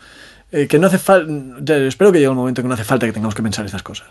Eh, 0.51 0.67
que 0.67 0.78
no 0.80 0.88
hace 0.88 0.99
falta, 0.99 1.78
espero 1.78 2.12
que 2.12 2.19
llegue 2.19 2.30
un 2.30 2.38
momento 2.38 2.62
que 2.62 2.67
no 2.67 2.73
hace 2.73 2.84
falta 2.84 3.06
que 3.06 3.13
tengamos 3.13 3.36
que 3.36 3.43
pensar 3.43 3.65
estas 3.65 3.84
cosas. 3.84 4.08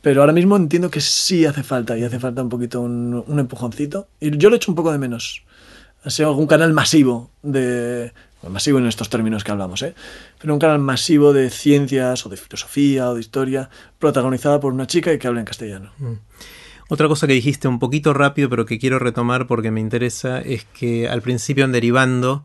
Pero 0.00 0.20
ahora 0.20 0.32
mismo 0.32 0.56
entiendo 0.56 0.90
que 0.90 1.00
sí 1.00 1.46
hace 1.46 1.62
falta 1.62 1.96
y 1.96 2.02
hace 2.02 2.18
falta 2.18 2.42
un 2.42 2.48
poquito 2.48 2.80
un, 2.80 3.22
un 3.26 3.38
empujoncito. 3.38 4.08
Y 4.20 4.36
yo 4.36 4.48
lo 4.48 4.56
he 4.56 4.58
hecho 4.58 4.72
un 4.72 4.74
poco 4.74 4.90
de 4.90 4.98
menos. 4.98 5.44
Ha 6.04 6.10
sido 6.10 6.28
algún 6.28 6.46
canal 6.46 6.72
masivo 6.72 7.30
de... 7.42 8.12
masivo 8.48 8.78
en 8.78 8.86
estos 8.86 9.08
términos 9.08 9.44
que 9.44 9.50
hablamos, 9.50 9.82
¿eh? 9.82 9.94
Pero 10.40 10.54
un 10.54 10.60
canal 10.60 10.78
masivo 10.78 11.32
de 11.32 11.50
ciencias 11.50 12.26
o 12.26 12.28
de 12.28 12.36
filosofía 12.36 13.10
o 13.10 13.14
de 13.14 13.20
historia 13.20 13.70
protagonizada 13.98 14.60
por 14.60 14.72
una 14.72 14.86
chica 14.86 15.12
y 15.12 15.18
que 15.18 15.28
habla 15.28 15.40
en 15.40 15.46
castellano. 15.46 15.92
Otra 16.88 17.08
cosa 17.08 17.26
que 17.26 17.32
dijiste 17.32 17.68
un 17.68 17.78
poquito 17.78 18.12
rápido, 18.12 18.50
pero 18.50 18.66
que 18.66 18.78
quiero 18.78 18.98
retomar 18.98 19.46
porque 19.46 19.70
me 19.70 19.80
interesa, 19.80 20.40
es 20.40 20.64
que 20.64 21.08
al 21.08 21.22
principio 21.22 21.64
en 21.64 21.72
Derivando 21.72 22.44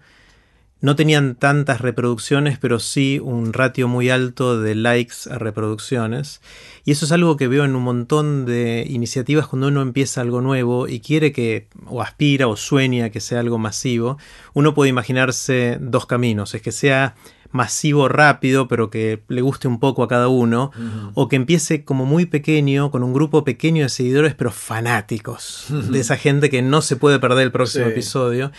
no 0.80 0.96
tenían 0.96 1.36
tantas 1.36 1.82
reproducciones, 1.82 2.60
pero 2.60 2.80
sí 2.80 3.20
un 3.24 3.52
ratio 3.54 3.88
muy 3.88 4.10
alto 4.10 4.62
de 4.62 4.76
likes 4.76 5.16
a 5.32 5.38
reproducciones. 5.40 6.40
Y 6.86 6.92
eso 6.92 7.06
es 7.06 7.12
algo 7.12 7.36
que 7.36 7.48
veo 7.48 7.66
en 7.66 7.76
un 7.76 7.84
montón 7.84 8.46
de 8.46 8.86
iniciativas 8.88 9.48
cuando 9.48 9.68
uno 9.70 9.82
empieza 9.82 10.22
algo 10.22 10.42
nuevo 10.42 10.88
y 10.88 11.00
quiere 11.00 11.32
que, 11.32 11.68
o 11.88 12.02
aspira 12.02 12.48
o 12.48 12.56
sueña 12.56 13.10
que 13.10 13.20
sea 13.22 13.40
algo 13.40 13.58
masivo. 13.58 14.18
Uno 14.54 14.74
puede 14.74 14.90
imaginarse 14.90 15.78
dos 15.82 16.06
caminos, 16.06 16.54
es 16.54 16.62
que 16.62 16.72
sea 16.72 17.16
masivo 17.52 18.08
rápido, 18.10 18.68
pero 18.68 18.90
que 18.90 19.24
le 19.30 19.42
guste 19.42 19.68
un 19.70 19.80
poco 19.80 20.04
a 20.04 20.08
cada 20.08 20.28
uno, 20.28 20.70
o 21.14 21.28
que 21.30 21.38
empiece 21.38 21.86
como 21.86 22.06
muy 22.06 22.26
pequeño, 22.26 22.92
con 22.92 23.04
un 23.04 23.14
grupo 23.14 23.44
pequeño 23.46 23.84
de 23.84 23.90
seguidores, 23.90 24.36
pero 24.36 24.52
fanáticos, 24.52 25.66
de 25.92 26.00
esa 26.00 26.18
gente 26.18 26.50
que 26.50 26.62
no 26.62 26.82
se 26.82 26.98
puede 26.98 27.20
perder 27.20 27.44
el 27.46 27.52
próximo 27.52 27.86
Sí. 27.86 27.92
episodio. 27.92 28.52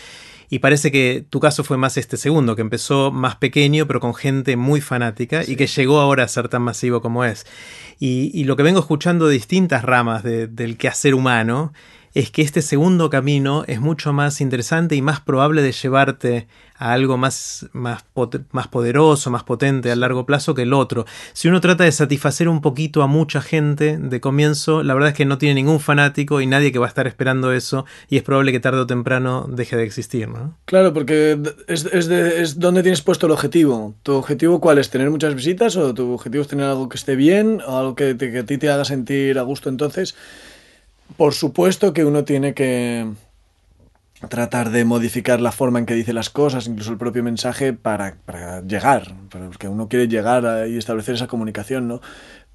Y 0.50 0.60
parece 0.60 0.90
que 0.90 1.24
tu 1.28 1.40
caso 1.40 1.62
fue 1.64 1.76
más 1.76 1.96
este 1.96 2.16
segundo, 2.16 2.56
que 2.56 2.62
empezó 2.62 3.10
más 3.12 3.36
pequeño, 3.36 3.86
pero 3.86 4.00
con 4.00 4.14
gente 4.14 4.56
muy 4.56 4.80
fanática 4.80 5.42
y 5.46 5.56
que 5.56 5.66
llegó 5.66 6.00
ahora 6.00 6.24
a 6.24 6.28
ser 6.28 6.48
tan 6.48 6.62
masivo 6.62 7.00
como 7.02 7.24
es. 7.24 7.46
Y, 7.98 8.30
y 8.32 8.44
lo 8.44 8.56
que 8.56 8.62
vengo 8.62 8.80
escuchando 8.80 9.26
de 9.26 9.34
distintas 9.34 9.84
ramas 9.84 10.22
de- 10.22 10.46
del 10.46 10.76
quehacer 10.78 11.14
humano 11.14 11.72
es 12.14 12.30
que 12.30 12.42
este 12.42 12.62
segundo 12.62 13.10
camino 13.10 13.64
es 13.66 13.80
mucho 13.80 14.12
más 14.12 14.40
interesante 14.40 14.96
y 14.96 15.02
más 15.02 15.20
probable 15.20 15.62
de 15.62 15.72
llevarte 15.72 16.46
a 16.78 16.92
algo 16.92 17.16
más, 17.16 17.66
más, 17.72 18.04
más, 18.52 18.68
poderoso, 18.68 19.30
más 19.30 19.42
potente 19.42 19.90
a 19.90 19.96
largo 19.96 20.24
plazo 20.26 20.54
que 20.54 20.62
el 20.62 20.72
otro. 20.72 21.06
Si 21.32 21.48
uno 21.48 21.60
trata 21.60 21.84
de 21.84 21.92
satisfacer 21.92 22.48
un 22.48 22.60
poquito 22.60 23.02
a 23.02 23.06
mucha 23.06 23.40
gente 23.40 23.98
de 23.98 24.20
comienzo, 24.20 24.82
la 24.82 24.94
verdad 24.94 25.10
es 25.10 25.16
que 25.16 25.24
no 25.24 25.38
tiene 25.38 25.56
ningún 25.56 25.80
fanático 25.80 26.40
y 26.40 26.46
nadie 26.46 26.72
que 26.72 26.78
va 26.78 26.86
a 26.86 26.88
estar 26.88 27.06
esperando 27.06 27.52
eso 27.52 27.84
y 28.08 28.16
es 28.16 28.22
probable 28.22 28.52
que 28.52 28.60
tarde 28.60 28.80
o 28.80 28.86
temprano 28.86 29.46
deje 29.48 29.76
de 29.76 29.84
existir. 29.84 30.28
¿no? 30.28 30.56
Claro, 30.66 30.92
porque 30.92 31.38
es, 31.66 31.84
es, 31.86 32.08
es 32.08 32.58
donde 32.58 32.82
tienes 32.82 33.02
puesto 33.02 33.26
el 33.26 33.32
objetivo. 33.32 33.94
¿Tu 34.02 34.12
objetivo 34.12 34.60
cuál 34.60 34.78
es? 34.78 34.90
¿Tener 34.90 35.10
muchas 35.10 35.34
visitas 35.34 35.76
o 35.76 35.92
tu 35.94 36.12
objetivo 36.12 36.42
es 36.42 36.48
tener 36.48 36.66
algo 36.66 36.88
que 36.88 36.96
esté 36.96 37.16
bien 37.16 37.60
o 37.66 37.76
algo 37.76 37.94
que, 37.96 38.16
que 38.16 38.38
a 38.38 38.46
ti 38.46 38.58
te 38.58 38.70
haga 38.70 38.84
sentir 38.84 39.38
a 39.38 39.42
gusto 39.42 39.68
entonces? 39.68 40.14
Por 41.16 41.34
supuesto 41.34 41.92
que 41.92 42.04
uno 42.04 42.24
tiene 42.24 42.54
que 42.54 43.06
tratar 44.28 44.70
de 44.70 44.84
modificar 44.84 45.40
la 45.40 45.52
forma 45.52 45.78
en 45.78 45.86
que 45.86 45.94
dice 45.94 46.12
las 46.12 46.30
cosas, 46.30 46.66
incluso 46.66 46.90
el 46.90 46.98
propio 46.98 47.22
mensaje, 47.22 47.72
para, 47.72 48.16
llegar, 48.66 49.14
porque 49.30 49.68
uno 49.68 49.88
quiere 49.88 50.08
llegar 50.08 50.68
y 50.68 50.76
establecer 50.76 51.14
esa 51.14 51.28
comunicación, 51.28 51.86
¿no? 51.86 52.00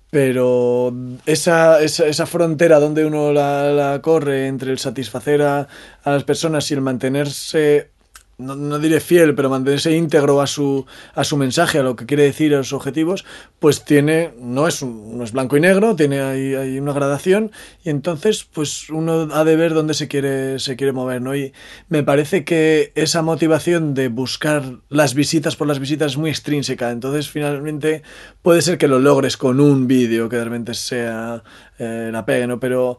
Pero 0.10 0.94
esa, 1.26 1.82
esa, 1.82 2.26
frontera 2.28 2.80
donde 2.80 3.04
uno 3.04 3.34
la, 3.34 4.00
corre 4.04 4.46
entre 4.48 4.72
el 4.72 4.78
satisfacer 4.78 5.42
a 5.42 5.68
las 6.06 6.24
personas 6.24 6.70
y 6.70 6.76
el 6.76 6.82
mantenerse 6.82 7.93
no, 8.38 8.56
no, 8.56 8.80
diré 8.80 9.00
fiel, 9.00 9.36
pero 9.36 9.50
mantenerse 9.50 9.96
íntegro 9.96 10.42
a 10.42 10.48
su, 10.48 10.86
a 11.14 11.24
su 11.24 11.38
mensaje, 11.38 11.80
a 11.80 11.84
lo 11.84 11.96
que 11.96 12.06
quiere 12.06 12.24
decir, 12.24 12.56
a 12.56 12.64
sus 12.64 12.74
objetivos, 12.74 13.26
pues 13.60 13.86
tiene, 13.86 14.34
no 14.40 14.68
es, 14.68 14.84
no 14.84 15.24
es 15.24 15.32
blanco 15.32 15.56
y 15.58 15.62
negro, 15.62 15.96
tiene 15.96 16.22
ahí, 16.22 16.80
una 16.80 16.94
gradación 16.94 17.52
y 17.84 17.90
entonces 17.90 18.44
pues 18.44 18.90
uno 18.90 19.30
ha 19.34 19.44
de 19.44 19.56
ver 19.56 19.74
dónde 19.74 19.94
se 19.94 20.08
quiere, 20.08 20.60
se 20.60 20.76
quiere 20.76 20.94
mover, 20.94 21.22
¿no? 21.22 21.36
Y 21.36 21.54
me 21.90 22.04
parece 22.04 22.44
que 22.44 22.92
esa 22.96 23.22
motivación 23.22 23.94
de 23.94 24.08
buscar 24.08 24.64
las 24.90 25.14
visitas 25.14 25.56
por 25.56 25.68
las 25.68 25.80
visitas 25.80 26.14
es 26.14 26.18
muy 26.18 26.30
extrínseca, 26.30 26.92
entonces 26.92 27.30
finalmente 27.30 28.04
puede 28.42 28.62
ser 28.62 28.78
que 28.78 28.88
lo 28.88 29.00
logres 29.00 29.38
con 29.38 29.60
un 29.60 29.88
vídeo 29.88 30.28
que 30.28 30.38
realmente 30.38 30.74
sea 30.74 31.44
eh, 31.78 32.10
la 32.12 32.26
pegue, 32.26 32.48
¿no? 32.48 32.60
Pero 32.60 32.98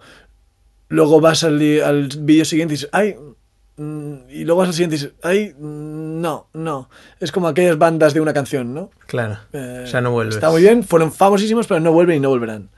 luego 0.89 1.21
vas 1.21 1.45
al, 1.45 1.61
al 1.83 2.09
vídeo 2.21 2.45
siguiente 2.45 2.75
y 2.75 2.77
dices, 2.77 2.91
ay, 2.93 3.17
y 3.77 4.45
luego 4.45 4.63
al 4.63 4.73
siguiente 4.73 4.97
dices, 4.97 5.13
ay, 5.23 5.55
mm, 5.59 6.21
no, 6.21 6.49
no. 6.53 6.89
Es 7.19 7.33
como 7.33 7.49
aquellas 7.49 7.77
bandas 7.77 8.15
de 8.15 8.21
una 8.21 8.33
canción, 8.33 8.73
¿no? 8.73 8.91
Claro. 9.07 9.39
Eh, 9.53 9.85
ya 9.91 10.01
no 10.01 10.13
vuelves. 10.13 10.37
Está 10.37 10.51
muy 10.51 10.63
bien, 10.63 10.85
fueron 10.85 11.13
famosísimos, 11.13 11.67
pero 11.67 11.81
no 11.81 11.93
vuelven 11.93 12.19
y 12.19 12.21
no 12.21 12.29
volverán. 12.29 12.71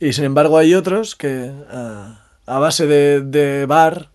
Y 0.00 0.12
sin 0.12 0.24
embargo 0.24 0.56
hay 0.56 0.74
otros 0.74 1.16
que 1.16 1.52
a, 1.70 2.24
a 2.46 2.58
base 2.58 2.86
de, 2.86 3.20
de, 3.20 3.66
bar 3.66 4.08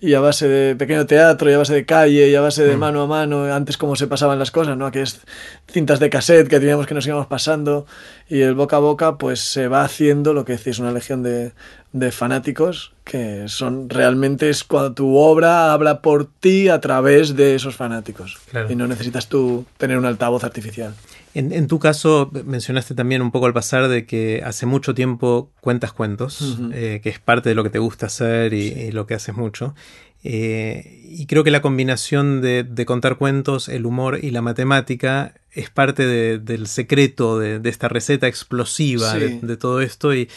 y 0.00 0.14
a 0.14 0.20
base 0.20 0.46
de 0.46 0.76
pequeño 0.76 1.06
teatro 1.06 1.50
y 1.50 1.54
a 1.54 1.58
base 1.58 1.74
de 1.74 1.84
calle 1.84 2.28
y 2.28 2.34
a 2.36 2.40
base 2.40 2.62
de 2.62 2.76
mm. 2.76 2.78
mano 2.78 3.02
a 3.02 3.06
mano, 3.06 3.52
antes 3.52 3.76
como 3.76 3.96
se 3.96 4.06
pasaban 4.06 4.38
las 4.38 4.50
cosas, 4.52 4.76
¿no? 4.76 4.86
Aquellas 4.86 5.20
cintas 5.66 5.98
de 5.98 6.08
cassette 6.08 6.48
que 6.48 6.60
teníamos 6.60 6.86
que 6.86 6.94
nos 6.94 7.06
íbamos 7.06 7.26
pasando 7.26 7.86
y 8.28 8.42
el 8.42 8.54
boca 8.54 8.76
a 8.76 8.80
boca 8.80 9.18
pues 9.18 9.40
se 9.40 9.66
va 9.66 9.82
haciendo 9.82 10.34
lo 10.34 10.44
que 10.44 10.52
decís, 10.52 10.78
una 10.78 10.92
legión 10.92 11.22
de, 11.22 11.52
de 11.92 12.12
fanáticos 12.12 12.92
que 13.04 13.48
son 13.48 13.90
realmente 13.90 14.48
es 14.48 14.62
cuando 14.62 14.92
tu 14.92 15.16
obra 15.16 15.72
habla 15.72 16.00
por 16.00 16.26
ti 16.26 16.68
a 16.68 16.80
través 16.80 17.34
de 17.34 17.56
esos 17.56 17.74
fanáticos 17.74 18.38
claro. 18.50 18.70
y 18.70 18.76
no 18.76 18.86
necesitas 18.86 19.28
tú 19.28 19.66
tener 19.78 19.98
un 19.98 20.04
altavoz 20.04 20.44
artificial. 20.44 20.94
En, 21.34 21.52
en, 21.52 21.66
tu 21.66 21.78
caso, 21.78 22.30
mencionaste 22.44 22.94
también 22.94 23.22
un 23.22 23.30
poco 23.30 23.46
al 23.46 23.52
pasar 23.52 23.88
de 23.88 24.04
que 24.04 24.42
hace 24.44 24.66
mucho 24.66 24.94
tiempo 24.94 25.50
cuentas 25.60 25.92
cuentos, 25.92 26.40
uh 26.40 26.56
-huh. 26.56 26.70
eh, 26.74 27.00
que 27.02 27.08
es 27.08 27.18
parte 27.20 27.48
de 27.48 27.54
lo 27.54 27.62
que 27.62 27.70
te 27.70 27.78
gusta 27.78 28.06
hacer 28.06 28.52
y, 28.52 28.68
y 28.68 28.92
lo 28.92 29.06
que 29.06 29.14
haces 29.14 29.36
mucho. 29.36 29.74
Eh, 30.22 31.06
y 31.08 31.26
creo 31.26 31.44
que 31.44 31.50
la 31.50 31.62
combinación 31.62 32.40
de, 32.40 32.62
de, 32.62 32.86
contar 32.86 33.16
cuentos, 33.16 33.68
el 33.68 33.86
humor 33.86 34.18
y 34.22 34.30
la 34.30 34.42
matemática 34.42 35.34
es 35.50 35.70
parte 35.70 36.06
de, 36.06 36.38
del 36.38 36.66
secreto 36.66 37.38
de, 37.38 37.58
de, 37.58 37.70
esta 37.70 37.88
receta 37.88 38.28
explosiva 38.28 39.12
sí. 39.12 39.40
de, 39.42 39.56
todo 39.56 39.80
esto. 39.80 40.14
Y, 40.14 40.28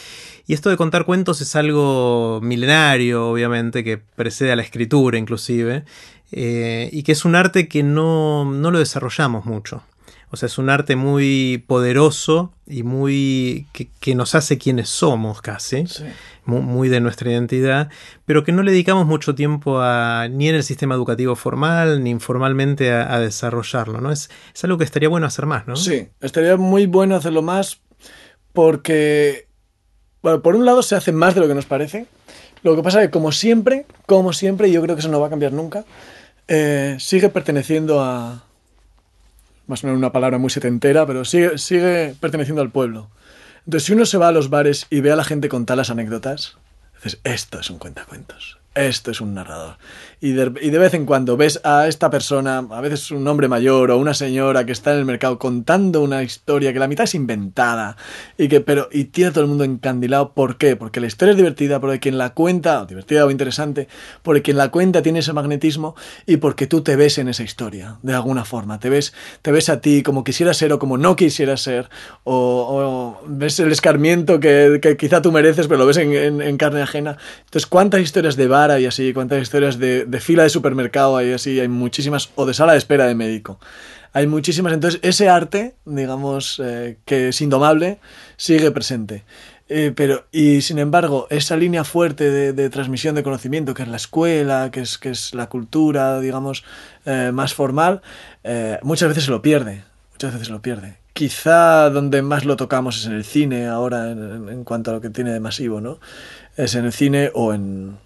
y, 0.46 0.54
esto 0.54 0.70
de 0.70 0.76
contar 0.76 1.04
cuentos 1.04 1.40
es 1.40 1.54
algo 1.54 2.40
milenario, 2.42 3.28
obviamente, 3.28 3.84
que 3.84 3.98
precede 3.98 4.52
a 4.52 4.56
la 4.56 4.62
escritura 4.62 5.18
inclusive, 5.18 5.84
eh, 6.32 6.88
y 6.92 7.02
que 7.02 7.12
es 7.12 7.24
un 7.24 7.36
arte 7.36 7.68
que 7.68 7.82
no, 7.82 8.44
no 8.44 8.70
lo 8.70 8.78
desarrollamos 8.78 9.44
mucho. 9.44 9.82
O 10.34 10.36
sea, 10.36 10.48
es 10.48 10.58
un 10.58 10.68
arte 10.68 10.96
muy 10.96 11.64
poderoso 11.68 12.52
y 12.66 12.82
muy. 12.82 13.66
que, 13.72 13.88
que 14.00 14.16
nos 14.16 14.34
hace 14.34 14.58
quienes 14.58 14.88
somos 14.88 15.40
casi. 15.40 15.86
Sí. 15.86 16.04
Muy, 16.44 16.60
muy, 16.60 16.88
de 16.90 17.00
nuestra 17.00 17.30
identidad, 17.30 17.88
pero 18.26 18.44
que 18.44 18.52
no 18.52 18.62
le 18.62 18.72
dedicamos 18.72 19.06
mucho 19.06 19.34
tiempo 19.34 19.80
a, 19.80 20.28
ni 20.28 20.48
en 20.48 20.56
el 20.56 20.62
sistema 20.62 20.94
educativo 20.94 21.36
formal, 21.36 22.02
ni 22.04 22.10
informalmente 22.10 22.92
a, 22.92 23.14
a 23.14 23.20
desarrollarlo, 23.20 24.02
¿no? 24.02 24.10
Es, 24.10 24.28
es, 24.54 24.64
algo 24.64 24.76
que 24.76 24.84
estaría 24.84 25.08
bueno 25.08 25.26
hacer 25.26 25.46
más, 25.46 25.66
¿no? 25.66 25.76
Sí, 25.76 26.08
estaría 26.20 26.58
muy 26.58 26.84
bueno 26.84 27.16
hacerlo 27.16 27.40
más 27.40 27.80
porque, 28.52 29.46
bueno, 30.20 30.42
por 30.42 30.56
un 30.56 30.66
lado 30.66 30.82
se 30.82 30.96
hace 30.96 31.12
más 31.12 31.34
de 31.34 31.40
lo 31.40 31.48
que 31.48 31.54
nos 31.54 31.66
parece. 31.66 32.06
Lo 32.62 32.74
que 32.74 32.82
pasa 32.82 33.00
es 33.00 33.08
que, 33.08 33.10
como 33.12 33.30
siempre, 33.30 33.86
como 34.06 34.32
siempre, 34.32 34.68
y 34.68 34.72
yo 34.72 34.82
creo 34.82 34.96
que 34.96 35.00
eso 35.00 35.08
no 35.08 35.20
va 35.20 35.28
a 35.28 35.30
cambiar 35.30 35.52
nunca, 35.52 35.84
eh, 36.48 36.96
sigue 36.98 37.30
perteneciendo 37.30 38.02
a, 38.02 38.44
más 39.66 39.82
o 39.82 39.86
menos 39.86 39.98
una 39.98 40.12
palabra 40.12 40.38
muy 40.38 40.50
setentera, 40.50 41.06
pero 41.06 41.24
sigue, 41.24 42.14
perteneciendo 42.20 42.62
al 42.62 42.70
pueblo. 42.70 43.10
Entonces, 43.64 43.86
si 43.86 43.92
uno 43.92 44.04
se 44.06 44.18
va 44.18 44.28
a 44.28 44.32
los 44.32 44.50
bares 44.50 44.86
y 44.90 45.00
ve 45.00 45.12
a 45.12 45.16
la 45.16 45.24
gente 45.24 45.48
contar 45.48 45.76
las 45.76 45.90
anécdotas, 45.90 46.58
dices, 46.96 47.20
esto 47.24 47.60
es 47.60 47.70
un 47.70 47.78
cuentacuentos, 47.78 48.58
esto 48.74 49.10
es 49.10 49.20
un 49.20 49.34
narrador. 49.34 49.78
Y 50.24 50.32
de, 50.32 50.54
y 50.62 50.70
de, 50.70 50.78
vez 50.78 50.94
en 50.94 51.04
cuando 51.04 51.36
ves 51.36 51.60
a 51.64 51.86
esta 51.86 52.08
persona, 52.08 52.66
a 52.70 52.80
veces 52.80 53.10
un 53.10 53.28
hombre 53.28 53.46
mayor 53.46 53.90
o 53.90 53.98
una 53.98 54.14
señora 54.14 54.64
que 54.64 54.72
está 54.72 54.94
en 54.94 55.00
el 55.00 55.04
mercado 55.04 55.38
contando 55.38 56.00
una 56.00 56.22
historia 56.22 56.72
que 56.72 56.78
la 56.78 56.88
mitad 56.88 57.04
es 57.04 57.14
inventada 57.14 57.98
y 58.38 58.48
que 58.48 58.62
pero 58.62 58.88
y 58.90 59.04
tiene 59.04 59.28
a 59.28 59.32
todo 59.34 59.44
el 59.44 59.50
mundo 59.50 59.64
encandilado. 59.64 60.32
¿Por 60.32 60.56
qué? 60.56 60.76
Porque 60.76 60.98
la 61.00 61.08
historia 61.08 61.32
es 61.32 61.36
divertida, 61.36 61.78
porque 61.78 62.00
quien 62.00 62.16
la 62.16 62.32
cuenta, 62.32 62.86
divertida 62.86 63.26
o 63.26 63.30
interesante, 63.30 63.86
porque 64.22 64.40
quien 64.40 64.56
la 64.56 64.70
cuenta 64.70 65.02
tiene 65.02 65.18
ese 65.18 65.34
magnetismo 65.34 65.94
y 66.24 66.38
porque 66.38 66.66
tú 66.66 66.80
te 66.80 66.96
ves 66.96 67.18
en 67.18 67.28
esa 67.28 67.42
historia, 67.42 67.98
de 68.00 68.14
alguna 68.14 68.46
forma. 68.46 68.80
Te 68.80 68.88
ves, 68.88 69.12
te 69.42 69.52
ves 69.52 69.68
a 69.68 69.82
ti 69.82 70.02
como 70.02 70.24
quisieras 70.24 70.56
ser 70.56 70.72
o 70.72 70.78
como 70.78 70.96
no 70.96 71.16
quisieras 71.16 71.60
ser, 71.60 71.90
o, 72.22 73.18
o 73.20 73.26
ves 73.26 73.60
el 73.60 73.70
escarmiento 73.70 74.40
que, 74.40 74.78
que, 74.80 74.96
quizá 74.96 75.20
tú 75.20 75.32
mereces, 75.32 75.66
pero 75.66 75.80
lo 75.80 75.86
ves 75.86 75.98
en, 75.98 76.14
en, 76.14 76.40
en, 76.40 76.56
carne 76.56 76.80
ajena. 76.80 77.18
Entonces, 77.40 77.66
¿cuántas 77.66 78.00
historias 78.00 78.36
de 78.36 78.48
vara 78.48 78.80
y 78.80 78.86
así? 78.86 79.12
¿Cuántas 79.12 79.42
historias 79.42 79.78
de, 79.78 80.06
de 80.13 80.13
fila 80.20 80.42
de 80.42 80.50
supermercado 80.50 81.16
hay 81.16 81.32
así, 81.32 81.60
hay 81.60 81.68
muchísimas, 81.68 82.30
o 82.34 82.46
de 82.46 82.54
sala 82.54 82.72
de 82.72 82.78
espera 82.78 83.06
de 83.06 83.14
médico. 83.14 83.58
Hay 84.14 84.28
muchísimas, 84.28 84.72
entonces 84.72 85.00
ese 85.02 85.28
arte, 85.28 85.74
digamos, 85.84 86.62
eh, 86.64 86.98
que 87.04 87.30
es 87.30 87.40
indomable, 87.40 87.98
sigue 88.36 88.70
presente. 88.70 89.24
Eh, 89.68 89.92
pero, 89.96 90.26
y 90.30 90.60
sin 90.60 90.78
embargo, 90.78 91.26
esa 91.30 91.56
línea 91.56 91.82
fuerte 91.82 92.30
de, 92.30 92.52
de, 92.52 92.70
transmisión 92.70 93.16
de 93.16 93.24
conocimiento, 93.24 93.74
que 93.74 93.82
es 93.82 93.88
la 93.88 93.96
escuela, 93.96 94.70
que 94.70 94.82
es, 94.82 94.98
que 94.98 95.10
es 95.10 95.34
la 95.34 95.48
cultura, 95.48 96.20
digamos, 96.20 96.62
eh, 97.06 97.32
más 97.34 97.54
formal, 97.54 98.02
muchas 98.82 99.08
veces 99.08 99.24
se 99.24 99.32
lo 99.32 99.42
pierde. 99.42 99.82
Muchas 100.12 100.32
veces 100.32 100.46
se 100.46 100.52
lo 100.52 100.62
pierde. 100.62 100.98
Quizá 101.12 101.90
donde 101.90 102.22
más 102.22 102.44
lo 102.44 102.56
tocamos 102.56 102.98
es 102.98 103.06
en 103.06 103.14
el 103.14 103.24
cine 103.24 103.66
ahora, 103.66 104.12
en, 104.12 104.48
en 104.48 104.62
cuanto 104.62 104.92
a 104.92 104.94
lo 104.94 105.00
que 105.00 105.10
tiene 105.10 105.32
de 105.32 105.40
masivo, 105.40 105.80
¿no? 105.80 105.98
Es 106.56 106.76
en 106.76 106.84
el 106.84 106.92
cine 106.92 107.32
o 107.34 107.52
en, 107.52 107.96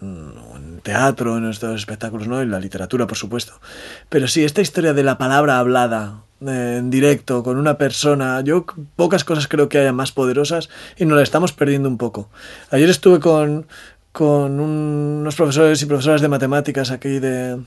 en 0.00 0.80
teatro, 0.82 1.36
en 1.36 1.48
estos 1.48 1.74
espectáculos, 1.74 2.28
¿no? 2.28 2.40
En 2.40 2.50
la 2.50 2.60
literatura, 2.60 3.06
por 3.06 3.16
supuesto. 3.16 3.60
Pero 4.08 4.28
sí, 4.28 4.44
esta 4.44 4.60
historia 4.60 4.94
de 4.94 5.02
la 5.02 5.18
palabra 5.18 5.58
hablada 5.58 6.22
eh, 6.46 6.76
en 6.78 6.90
directo 6.90 7.42
con 7.42 7.56
una 7.56 7.78
persona, 7.78 8.40
yo 8.42 8.64
pocas 8.96 9.24
cosas 9.24 9.48
creo 9.48 9.68
que 9.68 9.78
haya 9.78 9.92
más 9.92 10.12
poderosas 10.12 10.68
y 10.96 11.04
nos 11.04 11.16
la 11.16 11.22
estamos 11.22 11.52
perdiendo 11.52 11.88
un 11.88 11.98
poco. 11.98 12.30
Ayer 12.70 12.88
estuve 12.88 13.20
con, 13.20 13.66
con 14.12 14.60
un, 14.60 15.18
unos 15.20 15.34
profesores 15.34 15.82
y 15.82 15.86
profesoras 15.86 16.20
de 16.20 16.28
matemáticas 16.28 16.90
aquí 16.90 17.18
de, 17.18 17.58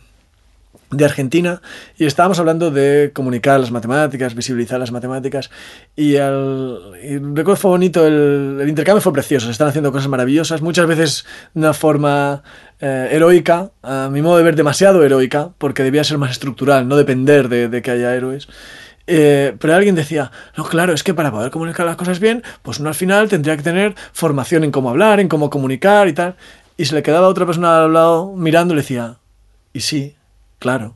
de 0.92 1.06
Argentina 1.06 1.62
y 1.98 2.06
estábamos 2.06 2.40
hablando 2.40 2.70
de 2.70 3.12
comunicar 3.14 3.60
las 3.60 3.72
matemáticas, 3.72 4.36
visibilizar 4.36 4.80
las 4.80 4.92
matemáticas 4.92 5.50
y, 5.96 6.16
y 6.16 7.18
recuerdo 7.18 7.56
fue 7.56 7.72
bonito, 7.72 8.06
el, 8.06 8.66
intercambio 8.68 9.02
fue 9.02 9.14
precioso, 9.14 9.46
se 9.46 9.54
están 9.54 9.70
haciendo 9.70 9.92
cosas 9.92 10.10
maravillosas, 10.10 10.62
muchas 10.62 10.88
veces 10.88 11.26
de 11.54 11.62
una 11.62 11.74
forma 11.74 12.44
eh, 12.80 13.10
heroica, 13.12 13.72
a 13.82 14.10
mi 14.12 14.22
modo 14.22 14.38
de 14.38 14.44
ver 14.44 14.56
demasiado 14.56 15.04
heroica, 15.04 15.52
porque 15.58 15.84
debía 15.84 16.04
ser 16.04 16.18
más 16.18 16.32
estructural, 16.32 16.88
no 16.88 16.98
depender 16.98 17.48
de, 17.48 17.70
de 17.70 17.82
que 17.82 17.92
haya 17.92 18.14
héroes. 18.14 18.48
Eh, 19.08 19.56
pero 19.60 19.76
alguien 19.76 19.96
decía, 19.96 20.32
no, 20.56 20.64
claro, 20.64 20.94
es 20.94 21.04
que 21.04 21.14
para 21.14 21.32
poder 21.32 21.52
comunicar 21.52 21.86
las 21.86 21.96
cosas 21.96 22.20
bien, 22.20 22.44
pues 22.62 22.80
uno 22.80 22.90
al 22.90 22.96
final 22.96 23.30
tendría 23.30 23.58
que 23.58 23.64
tener 23.64 23.96
formación 24.14 24.64
en 24.64 24.72
cómo 24.72 24.90
hablar, 24.90 25.20
en 25.20 25.28
cómo 25.28 25.50
comunicar 25.50 26.08
y 26.08 26.14
tal. 26.14 26.36
Y 26.78 26.86
se 26.86 26.96
le 26.96 27.04
quedaba 27.04 27.28
otra 27.28 27.46
persona 27.46 27.84
al 27.84 27.94
lado 27.94 28.34
mirando 28.36 28.74
y 28.74 28.78
le 28.78 28.82
decía, 28.84 29.18
y 29.74 29.82
sí, 29.82 30.16
Claro, 30.62 30.94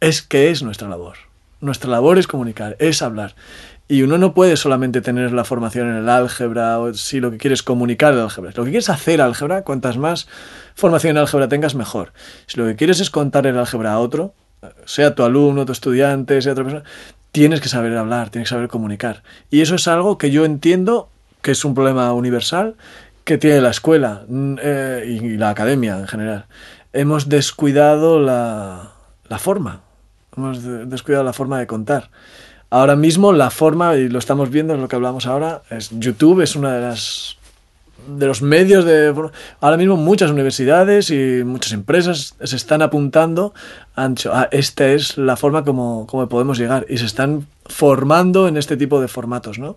es 0.00 0.20
que 0.20 0.50
es 0.50 0.64
nuestra 0.64 0.88
labor. 0.88 1.16
Nuestra 1.60 1.88
labor 1.88 2.18
es 2.18 2.26
comunicar, 2.26 2.74
es 2.80 3.02
hablar. 3.02 3.36
Y 3.86 4.02
uno 4.02 4.18
no 4.18 4.34
puede 4.34 4.56
solamente 4.56 5.00
tener 5.00 5.30
la 5.30 5.44
formación 5.44 5.88
en 5.90 5.94
el 5.94 6.08
álgebra 6.08 6.80
o 6.80 6.92
si 6.92 7.20
lo 7.20 7.30
que 7.30 7.38
quieres 7.38 7.62
comunicar 7.62 8.14
el 8.14 8.18
álgebra. 8.18 8.50
Lo 8.52 8.64
que 8.64 8.70
quieres 8.70 8.90
hacer 8.90 9.20
álgebra, 9.20 9.62
cuantas 9.62 9.96
más 9.96 10.26
formación 10.74 11.12
en 11.12 11.18
álgebra 11.18 11.46
tengas, 11.46 11.76
mejor. 11.76 12.12
Si 12.48 12.58
lo 12.58 12.66
que 12.66 12.74
quieres 12.74 12.98
es 12.98 13.10
contar 13.10 13.46
el 13.46 13.58
álgebra 13.58 13.92
a 13.92 14.00
otro, 14.00 14.34
sea 14.86 15.14
tu 15.14 15.22
alumno, 15.22 15.64
tu 15.66 15.70
estudiante, 15.70 16.42
sea 16.42 16.50
otra 16.50 16.64
persona, 16.64 16.84
tienes 17.30 17.60
que 17.60 17.68
saber 17.68 17.96
hablar, 17.96 18.30
tienes 18.30 18.48
que 18.48 18.56
saber 18.56 18.66
comunicar. 18.66 19.22
Y 19.52 19.60
eso 19.60 19.76
es 19.76 19.86
algo 19.86 20.18
que 20.18 20.32
yo 20.32 20.44
entiendo 20.44 21.10
que 21.42 21.52
es 21.52 21.64
un 21.64 21.76
problema 21.76 22.12
universal 22.12 22.74
que 23.22 23.38
tiene 23.38 23.60
la 23.60 23.70
escuela 23.70 24.24
mm, 24.26 24.56
eh, 24.60 25.04
y 25.06 25.36
la 25.36 25.50
academia 25.50 25.96
en 25.96 26.08
general. 26.08 26.46
Hemos 26.92 27.28
descuidado 27.28 28.20
la, 28.20 28.92
la 29.28 29.38
forma, 29.38 29.80
hemos 30.36 30.62
descuidado 30.88 31.24
la 31.24 31.32
forma 31.32 31.58
de 31.58 31.66
contar. 31.66 32.10
Ahora 32.70 32.96
mismo 32.96 33.32
la 33.32 33.50
forma, 33.50 33.96
y 33.96 34.08
lo 34.08 34.18
estamos 34.18 34.50
viendo, 34.50 34.74
es 34.74 34.80
lo 34.80 34.88
que 34.88 34.96
hablamos 34.96 35.26
ahora, 35.26 35.62
es 35.70 35.90
YouTube 35.90 36.40
es 36.40 36.54
una 36.54 36.74
de 36.74 36.80
las 36.80 37.36
de 38.06 38.26
los 38.26 38.42
medios 38.42 38.84
de 38.84 39.14
ahora 39.60 39.76
mismo 39.76 39.96
muchas 39.96 40.30
universidades 40.30 41.10
y 41.10 41.42
muchas 41.44 41.72
empresas 41.72 42.34
se 42.42 42.56
están 42.56 42.82
apuntando 42.82 43.52
a 43.94 44.08
ah, 44.32 44.48
esta 44.50 44.88
es 44.88 45.18
la 45.18 45.36
forma 45.36 45.64
como, 45.64 46.06
como 46.06 46.28
podemos 46.28 46.58
llegar 46.58 46.86
y 46.88 46.98
se 46.98 47.06
están 47.06 47.46
formando 47.66 48.48
en 48.48 48.56
este 48.56 48.76
tipo 48.76 49.00
de 49.00 49.08
formatos 49.08 49.58
no 49.58 49.76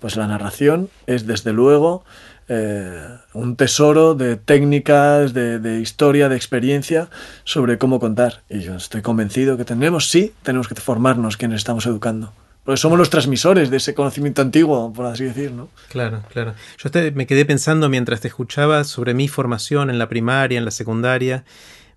pues 0.00 0.16
la 0.16 0.26
narración 0.26 0.90
es 1.06 1.26
desde 1.26 1.52
luego 1.52 2.04
eh, 2.48 3.08
un 3.34 3.56
tesoro 3.56 4.14
de 4.14 4.36
técnicas, 4.36 5.32
de, 5.32 5.80
historia, 5.80 6.28
de 6.28 6.36
experiencia 6.36 7.08
sobre 7.44 7.78
cómo 7.78 8.00
contar. 8.00 8.42
Y 8.48 8.60
yo 8.60 8.76
estoy 8.76 9.02
convencido 9.02 9.56
que 9.56 9.64
tenemos, 9.64 10.08
sí, 10.08 10.32
tenemos 10.42 10.68
que 10.68 10.74
formarnos 10.74 11.36
quienes 11.36 11.58
estamos 11.58 11.86
educando. 11.86 12.32
Porque 12.64 12.78
somos 12.78 12.98
los 12.98 13.10
transmisores 13.10 13.70
de 13.70 13.78
ese 13.78 13.94
conocimiento 13.94 14.40
antiguo, 14.40 14.92
por 14.92 15.06
así 15.06 15.24
decir, 15.24 15.50
¿no? 15.50 15.68
Claro, 15.88 16.22
claro. 16.30 16.54
Yo 16.78 16.90
me 17.14 17.26
quedé 17.26 17.44
pensando 17.44 17.88
mientras 17.88 18.20
te 18.20 18.28
escuchaba 18.28 18.84
sobre 18.84 19.14
mi 19.14 19.26
formación 19.26 19.90
en 19.90 19.98
la 19.98 20.08
primaria, 20.08 20.58
en 20.58 20.64
la 20.64 20.70
secundaria 20.70 21.44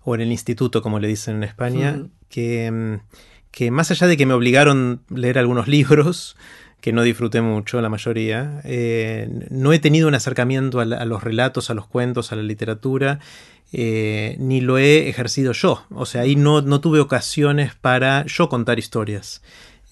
o 0.02 0.14
en 0.16 0.22
el 0.22 0.32
instituto, 0.32 0.82
como 0.82 0.98
le 0.98 1.06
dicen 1.06 1.36
en 1.36 1.44
España, 1.44 2.06
que, 2.28 2.70
mm, 2.70 2.94
que 3.52 3.70
más 3.70 3.90
allá 3.90 4.06
de 4.06 4.16
que 4.16 4.26
me 4.26 4.34
obligaron 4.34 5.02
a 5.10 5.14
leer 5.14 5.38
algunos 5.38 5.68
libros, 5.76 6.36
que 6.80 6.92
no 6.92 7.02
disfruté 7.02 7.40
mucho, 7.40 7.80
la 7.80 7.88
mayoría. 7.88 8.60
Eh, 8.64 9.28
no 9.50 9.72
he 9.72 9.78
tenido 9.78 10.08
un 10.08 10.14
acercamiento 10.14 10.80
a, 10.80 10.84
los 10.84 11.22
relatos, 11.22 11.70
a 11.70 11.74
los 11.74 11.86
cuentos, 11.86 12.32
a 12.32 12.36
la 12.36 12.42
literatura, 12.42 13.18
eh, 13.72 14.36
ni 14.38 14.60
lo 14.60 14.78
he 14.78 15.08
ejercido 15.08 15.52
yo. 15.52 15.84
O 15.90 16.06
sea, 16.06 16.22
ahí 16.22 16.36
no, 16.36 16.62
no 16.62 16.80
tuve 16.80 17.00
ocasiones 17.00 17.74
para 17.74 18.24
yo 18.26 18.48
contar 18.48 18.78
historias. 18.78 19.42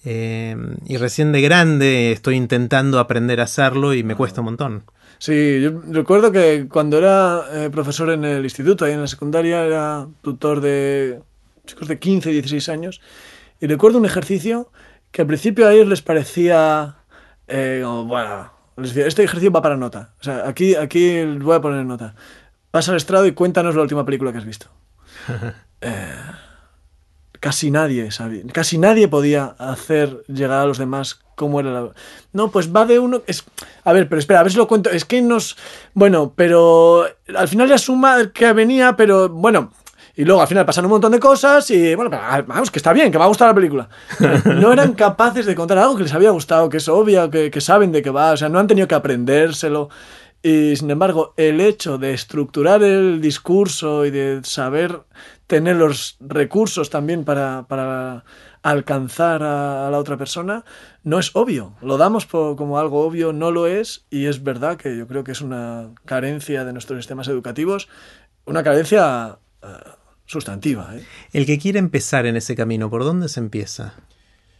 Eh, 0.05 0.55
y 0.85 0.97
recién 0.97 1.31
de 1.31 1.41
grande 1.41 2.11
estoy 2.11 2.35
intentando 2.35 2.99
aprender 2.99 3.41
a 3.41 3.45
hacerlo 3.45 3.93
y 3.93 4.03
me 4.03 4.15
cuesta 4.15 4.41
un 4.41 4.45
montón. 4.45 4.83
Sí, 5.17 5.61
yo 5.61 5.81
recuerdo 5.89 6.31
que 6.31 6.67
cuando 6.69 6.97
era 6.97 7.69
profesor 7.71 8.11
en 8.11 8.25
el 8.25 8.43
instituto, 8.43 8.85
ahí 8.85 8.91
en 8.91 9.01
la 9.01 9.07
secundaria, 9.07 9.65
era 9.65 10.07
tutor 10.21 10.61
de 10.61 11.21
chicos 11.65 11.87
de 11.87 11.97
15, 11.97 12.31
16 12.31 12.69
años, 12.69 13.01
y 13.59 13.67
recuerdo 13.67 13.97
un 13.97 14.05
ejercicio 14.05 14.69
que 15.15 15.21
al 15.21 15.27
principio 15.27 15.65
a 15.65 15.73
ellos 15.73 15.87
les 15.87 16.01
parecía, 16.01 16.97
eh, 17.47 17.81
bueno, 17.85 18.51
les 18.75 18.93
decía, 18.93 19.07
este 19.07 19.23
ejercicio 19.23 19.49
va 19.49 19.61
para 19.61 19.77
nota. 19.77 20.13
O 20.19 20.23
sea, 20.25 20.45
aquí, 20.45 20.75
aquí 20.75 21.23
voy 21.23 21.55
a 21.55 21.61
poner 21.61 21.85
nota. 21.85 22.15
Pasa 22.69 22.91
al 22.91 22.97
estrado 22.97 23.25
y 23.25 23.31
cuéntanos 23.31 23.75
la 23.75 23.81
última 23.81 24.03
película 24.03 24.33
que 24.33 24.39
has 24.39 24.45
visto. 24.45 24.67
Eh, 25.81 26.15
casi 27.39 27.69
nadie 27.69 28.09
sabía, 28.09 28.41
casi 28.51 28.79
nadie 28.79 29.07
podía 29.07 29.55
hacer 29.59 30.23
llegar 30.27 30.61
a 30.61 30.65
los 30.65 30.79
demás 30.79 31.19
cómo 31.35 31.59
era 31.59 31.69
la... 31.69 31.89
No, 32.33 32.49
pues 32.49 32.73
va 32.73 32.85
de 32.85 32.97
uno... 32.97 33.21
Es... 33.27 33.43
A 33.83 33.93
ver, 33.93 34.09
pero 34.09 34.17
espera, 34.17 34.39
a 34.39 34.43
ver 34.43 34.51
si 34.51 34.57
lo 34.57 34.67
cuento. 34.67 34.89
Es 34.89 35.05
que 35.05 35.21
nos... 35.21 35.57
Bueno, 35.93 36.33
pero 36.35 37.05
al 37.35 37.47
final 37.47 37.67
ya 37.67 37.77
suma 37.77 38.31
que 38.33 38.51
venía, 38.53 38.95
pero 38.95 39.29
bueno, 39.29 39.73
y 40.15 40.23
luego 40.23 40.41
al 40.41 40.47
final 40.47 40.65
pasan 40.65 40.85
un 40.85 40.91
montón 40.91 41.11
de 41.11 41.19
cosas 41.19 41.69
y 41.71 41.93
bueno, 41.95 42.11
ah, 42.13 42.41
vamos, 42.47 42.71
que 42.71 42.79
está 42.79 42.93
bien, 42.93 43.11
que 43.11 43.17
va 43.17 43.25
a 43.25 43.29
gustar 43.29 43.49
la 43.49 43.55
película. 43.55 43.89
No 44.45 44.71
eran 44.71 44.93
capaces 44.93 45.45
de 45.45 45.55
contar 45.55 45.77
algo 45.77 45.97
que 45.97 46.03
les 46.03 46.13
había 46.13 46.29
gustado, 46.29 46.69
que 46.69 46.77
es 46.77 46.87
obvio, 46.87 47.29
que, 47.29 47.61
saben 47.61 47.91
de 47.91 48.01
qué 48.01 48.09
va, 48.09 48.31
o 48.31 48.37
sea, 48.37 48.49
no 48.49 48.59
han 48.59 48.67
tenido 48.67 48.87
que 48.87 48.95
aprendérselo. 48.95 49.89
Y 50.41 50.75
sin 50.75 50.91
embargo, 50.91 51.33
el 51.37 51.59
hecho 51.59 51.97
de 51.97 52.13
estructurar 52.13 52.83
el 52.83 53.19
discurso 53.19 54.05
y 54.05 54.11
de 54.11 54.41
saber 54.43 55.01
tener 55.47 55.75
los 55.75 56.17
recursos 56.19 56.89
también 56.89 57.25
para, 57.25 57.65
para 57.67 58.23
alcanzar 58.65 59.43
a, 59.43 59.89
la 59.91 59.97
otra 59.97 60.17
persona 60.17 60.63
no 61.03 61.19
es 61.19 61.35
obvio. 61.35 61.73
Lo 61.81 61.97
damos 61.97 62.25
como 62.25 62.79
algo 62.79 63.05
obvio, 63.05 63.33
no 63.33 63.51
lo 63.51 63.67
es, 63.67 64.05
y 64.09 64.25
es 64.25 64.43
verdad 64.43 64.77
que 64.77 64.97
yo 64.97 65.07
creo 65.07 65.23
que 65.23 65.33
es 65.33 65.41
una 65.41 65.89
carencia 66.05 66.63
de 66.63 66.73
nuestros 66.73 66.99
sistemas 66.99 67.27
educativos, 67.27 67.89
una 68.45 68.63
carencia 68.63 69.37
eh, 69.61 69.67
sustantiva. 70.25 70.95
¿eh? 70.95 71.03
El 71.33 71.45
que 71.45 71.57
quiere 71.57 71.79
empezar 71.79 72.25
en 72.25 72.35
ese 72.35 72.55
camino, 72.55 72.89
¿por 72.89 73.03
dónde 73.03 73.29
se 73.29 73.39
empieza? 73.39 73.93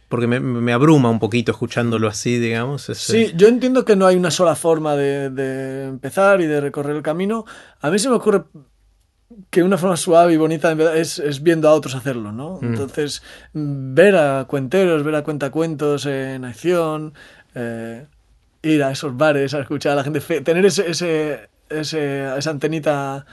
Porque 0.08 0.28
me, 0.28 0.72
abruma 0.72 1.10
un 1.10 1.18
poquito 1.18 1.50
escuchándolo 1.50 2.06
así, 2.06 2.38
digamos. 2.38 2.82
Sí, 2.94 3.32
yo 3.34 3.48
entiendo 3.48 3.84
que 3.84 3.96
no 3.96 4.06
hay 4.06 4.14
una 4.14 4.30
sola 4.30 4.54
forma 4.54 4.94
de, 4.94 5.86
empezar 5.88 6.40
y 6.40 6.46
de 6.46 6.60
recorrer 6.60 6.94
el 6.94 7.02
camino. 7.02 7.44
A 7.80 7.90
mí 7.90 7.98
se 7.98 8.08
me 8.08 8.14
ocurre 8.14 8.44
que 9.50 9.64
una 9.64 9.76
forma 9.76 9.96
suave 9.96 10.32
y 10.34 10.36
bonita 10.36 10.70
es, 10.94 11.18
es 11.18 11.42
viendo 11.42 11.68
a 11.68 11.72
otros 11.72 11.96
hacerlo, 11.96 12.30
¿no? 12.30 12.60
Mm. 12.62 12.66
Entonces, 12.66 13.20
ver 13.52 14.14
a 14.14 14.44
cuenteros, 14.44 15.02
ver 15.02 15.16
a 15.16 15.24
cuentacuentos 15.24 16.06
en 16.06 16.44
acción, 16.44 17.12
eh, 17.56 18.06
ir 18.62 18.84
a 18.84 18.92
esos 18.92 19.16
bares 19.16 19.54
a 19.54 19.60
escuchar 19.60 19.92
a 19.92 19.96
la 19.96 20.04
gente, 20.04 20.20
tener 20.42 20.64
ese, 20.66 20.88
ese, 20.88 21.48
esa 21.68 22.50
antenita 22.50 23.26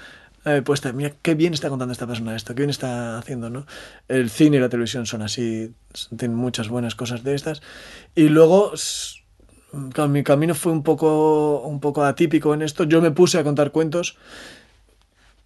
eh, 0.46 0.62
pues 0.64 0.82
mira 0.94 1.14
qué 1.22 1.36
bien 1.36 1.54
está 1.54 1.70
contando 1.70 1.94
esta 1.94 2.06
persona 2.06 2.36
esto, 2.36 2.54
qué 2.54 2.62
bien 2.62 2.70
está 2.70 3.18
haciendo, 3.18 3.50
¿no? 3.50 3.66
El 4.08 4.30
cine 4.30 4.58
y 4.58 4.60
la 4.60 4.70
televisión 4.70 5.06
son 5.06 5.22
así, 5.22 5.74
tienen 6.18 6.36
muchas 6.36 6.68
buenas 6.68 6.96
cosas 6.96 7.24
de 7.24 7.34
estas. 7.36 7.62
Y 8.14 8.30
luego, 8.30 8.74
mi 10.10 10.24
camino 10.24 10.54
fue 10.54 10.72
un 10.72 10.84
poco, 10.84 11.62
un 11.62 11.80
poco 11.80 12.04
atípico 12.04 12.54
en 12.54 12.62
esto. 12.62 12.84
Yo 12.84 13.02
me 13.02 13.12
puse 13.12 13.40
a 13.40 13.44
contar 13.44 13.72
cuentos 13.72 14.18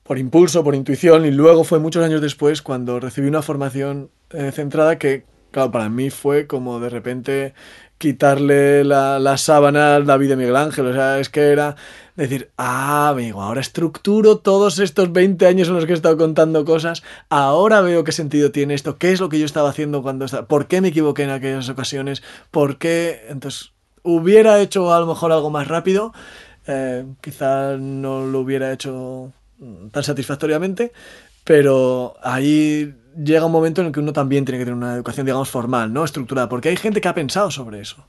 por 0.04 0.18
impulso, 0.18 0.64
por 0.64 0.74
intuición, 0.74 1.26
y 1.26 1.32
luego 1.32 1.64
fue 1.64 1.80
muchos 1.80 2.04
años 2.04 2.22
después 2.22 2.62
cuando 2.62 3.00
recibí 3.00 3.28
una 3.28 3.42
formación 3.42 4.10
eh, 4.32 4.52
centrada 4.52 4.98
que, 4.98 5.26
claro, 5.52 5.72
para 5.72 5.90
mí 5.90 6.10
fue 6.10 6.48
como 6.48 6.80
de 6.80 6.90
repente 6.90 7.54
quitarle 7.98 8.84
la, 8.84 9.20
la 9.20 9.38
sábana 9.38 9.96
al 9.96 10.06
David 10.06 10.30
de 10.30 10.36
Miguel 10.36 10.56
Ángel. 10.56 10.88
O 10.88 10.94
sea, 10.94 11.20
es 11.20 11.30
que 11.30 11.52
era 11.52 11.76
decir, 12.18 12.52
ah, 12.58 13.10
amigo, 13.10 13.42
ahora 13.42 13.62
estructuro 13.62 14.40
todos 14.40 14.80
estos 14.80 15.12
20 15.14 15.46
años 15.46 15.68
en 15.68 15.76
los 15.76 15.86
que 15.86 15.92
he 15.92 15.96
estado 15.96 16.18
contando 16.18 16.66
cosas, 16.66 17.04
ahora 17.30 17.82
veo 17.82 18.04
qué 18.04 18.12
sentido 18.12 18.52
tiene 18.52 18.74
esto, 18.74 18.98
qué 18.98 19.12
es 19.12 19.22
lo 19.22 19.30
que 19.30 19.40
yo 19.40 19.46
estaba 19.46 19.70
haciendo 19.70 20.02
cuando 20.02 20.26
estaba, 20.26 20.48
por 20.48 20.68
qué 20.68 20.82
me 20.82 20.88
equivoqué 20.88 21.24
en 21.24 21.30
aquellas 21.30 21.70
ocasiones, 21.70 22.24
por 22.50 22.80
qué, 22.80 23.22
entonces, 23.30 23.72
hubiera 24.02 24.60
hecho 24.62 24.94
a 24.94 25.00
lo 25.00 25.06
mejor 25.06 25.32
algo 25.32 25.52
más 25.52 25.68
rápido, 25.68 26.12
eh, 26.66 27.06
quizá 27.22 27.78
no 27.78 28.26
lo 28.26 28.40
hubiera 28.40 28.74
hecho 28.74 29.32
tan 29.92 30.04
satisfactoriamente, 30.04 30.92
pero 31.44 32.16
ahí 32.24 32.96
llega 33.18 33.46
un 33.46 33.52
momento 33.52 33.82
en 33.82 33.88
el 33.88 33.94
que 33.94 34.00
uno 34.00 34.14
también 34.14 34.46
tiene 34.46 34.60
que 34.60 34.66
tener 34.66 34.78
una 34.78 34.94
educación, 34.94 35.26
digamos, 35.26 35.50
formal, 35.50 35.92
¿no? 35.92 36.04
Estructurada, 36.04 36.50
porque 36.50 36.70
hay 36.70 36.78
gente 36.78 37.02
que 37.02 37.08
ha 37.08 37.16
pensado 37.16 37.52
sobre 37.52 37.82
eso. 37.82 38.06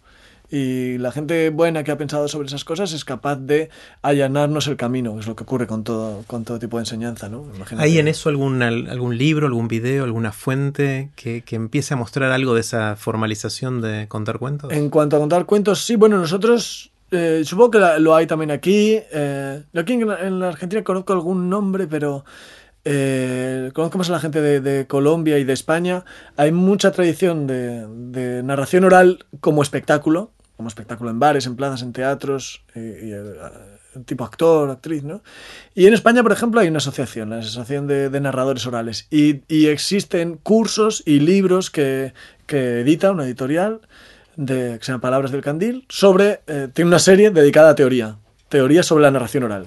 Y 0.51 0.97
la 0.97 1.13
gente 1.13 1.51
buena 1.51 1.85
que 1.85 1.91
ha 1.91 1.99
pensado 1.99 2.27
sobre 2.27 2.49
esas 2.49 2.65
cosas 2.65 2.95
es 2.95 3.05
capaz 3.05 3.37
de 3.37 3.69
allanarnos 4.01 4.67
el 4.67 4.77
camino, 4.77 5.19
es 5.21 5.27
lo 5.27 5.37
que 5.37 5.43
ocurre 5.43 5.67
con 5.67 5.85
todo, 5.85 6.25
con 6.27 6.45
todo 6.45 6.59
tipo 6.59 6.79
de 6.79 6.83
enseñanza. 6.83 7.29
¿no? 7.29 7.45
¿Hay 7.77 7.99
en 7.99 8.09
eso 8.09 8.31
algún, 8.31 8.63
algún 8.63 9.19
libro, 9.19 9.47
algún 9.47 9.69
video, 9.69 10.05
alguna 10.05 10.33
fuente 10.33 11.11
que, 11.17 11.43
que, 11.43 11.57
empiece 11.57 11.93
a 11.93 11.99
mostrar 11.99 12.33
algo 12.33 12.55
de 12.55 12.61
esa 12.61 12.97
formalización 12.97 13.83
de 13.83 14.09
contar 14.09 14.39
cuentos? 14.39 14.73
En 14.73 14.89
cuanto 14.89 15.17
a 15.17 15.19
contar 15.19 15.45
cuentos, 15.45 15.85
sí, 15.85 15.97
bueno, 15.97 16.17
nosotros 16.17 16.93
eh, 17.11 17.43
supongo 17.45 17.71
que 17.73 17.79
lo 18.01 18.15
hay 18.15 18.27
también 18.27 18.51
aquí. 18.51 18.99
Eh, 19.13 19.63
aquí 19.75 19.95
en, 19.95 20.41
la 20.41 20.49
Argentina 20.49 20.85
conozco 20.85 21.13
algún 21.13 21.49
nombre, 21.49 21.87
pero 21.87 22.25
eh, 22.85 23.71
conozco 23.75 23.99
más 23.99 24.09
a 24.09 24.13
la 24.13 24.21
gente 24.21 24.41
de, 24.41 24.87
Colombia 24.87 25.39
y 25.39 25.45
de 25.45 25.53
España. 25.53 26.05
Hay 26.37 26.53
mucha 26.53 26.93
tradición 26.93 27.47
de, 27.47 28.43
narración 28.43 28.85
oral 28.85 29.27
como 29.41 29.63
espectáculo 29.63 30.33
como 30.57 30.67
espectáculo 30.67 31.11
en 31.11 31.21
bares, 31.21 31.47
en 31.47 31.55
plazas, 31.55 31.83
en 31.83 31.93
teatros, 31.93 32.65
y, 32.75 32.81
eh, 32.81 33.23
tipo 34.07 34.25
actor, 34.25 34.69
actriz, 34.71 35.05
¿no? 35.05 35.23
Y 35.73 35.87
en 35.87 35.95
España, 35.95 36.23
por 36.25 36.33
ejemplo, 36.33 36.61
hay 36.61 36.67
una 36.67 36.79
asociación, 36.79 37.31
la 37.31 37.39
Asociación 37.39 37.87
de, 37.87 38.21
Narradores 38.21 38.67
Orales, 38.67 39.07
y, 39.11 39.43
existen 39.69 40.37
cursos 40.37 41.03
y 41.07 41.21
libros 41.21 41.71
que, 41.71 42.13
edita 42.49 43.13
una 43.13 43.25
editorial 43.25 43.83
de, 44.35 44.79
que 44.79 44.85
se 44.85 44.91
llama 44.91 45.01
Palabras 45.01 45.31
del 45.31 45.43
Candil, 45.43 45.85
sobre, 45.89 46.41
eh, 46.49 46.69
tiene 46.73 46.89
una 46.89 46.99
serie 46.99 47.31
dedicada 47.31 47.71
a 47.71 47.75
teoría, 47.75 48.17
teoría 48.49 48.83
sobre 48.83 49.03
la 49.03 49.13
narración 49.13 49.45
oral. 49.45 49.67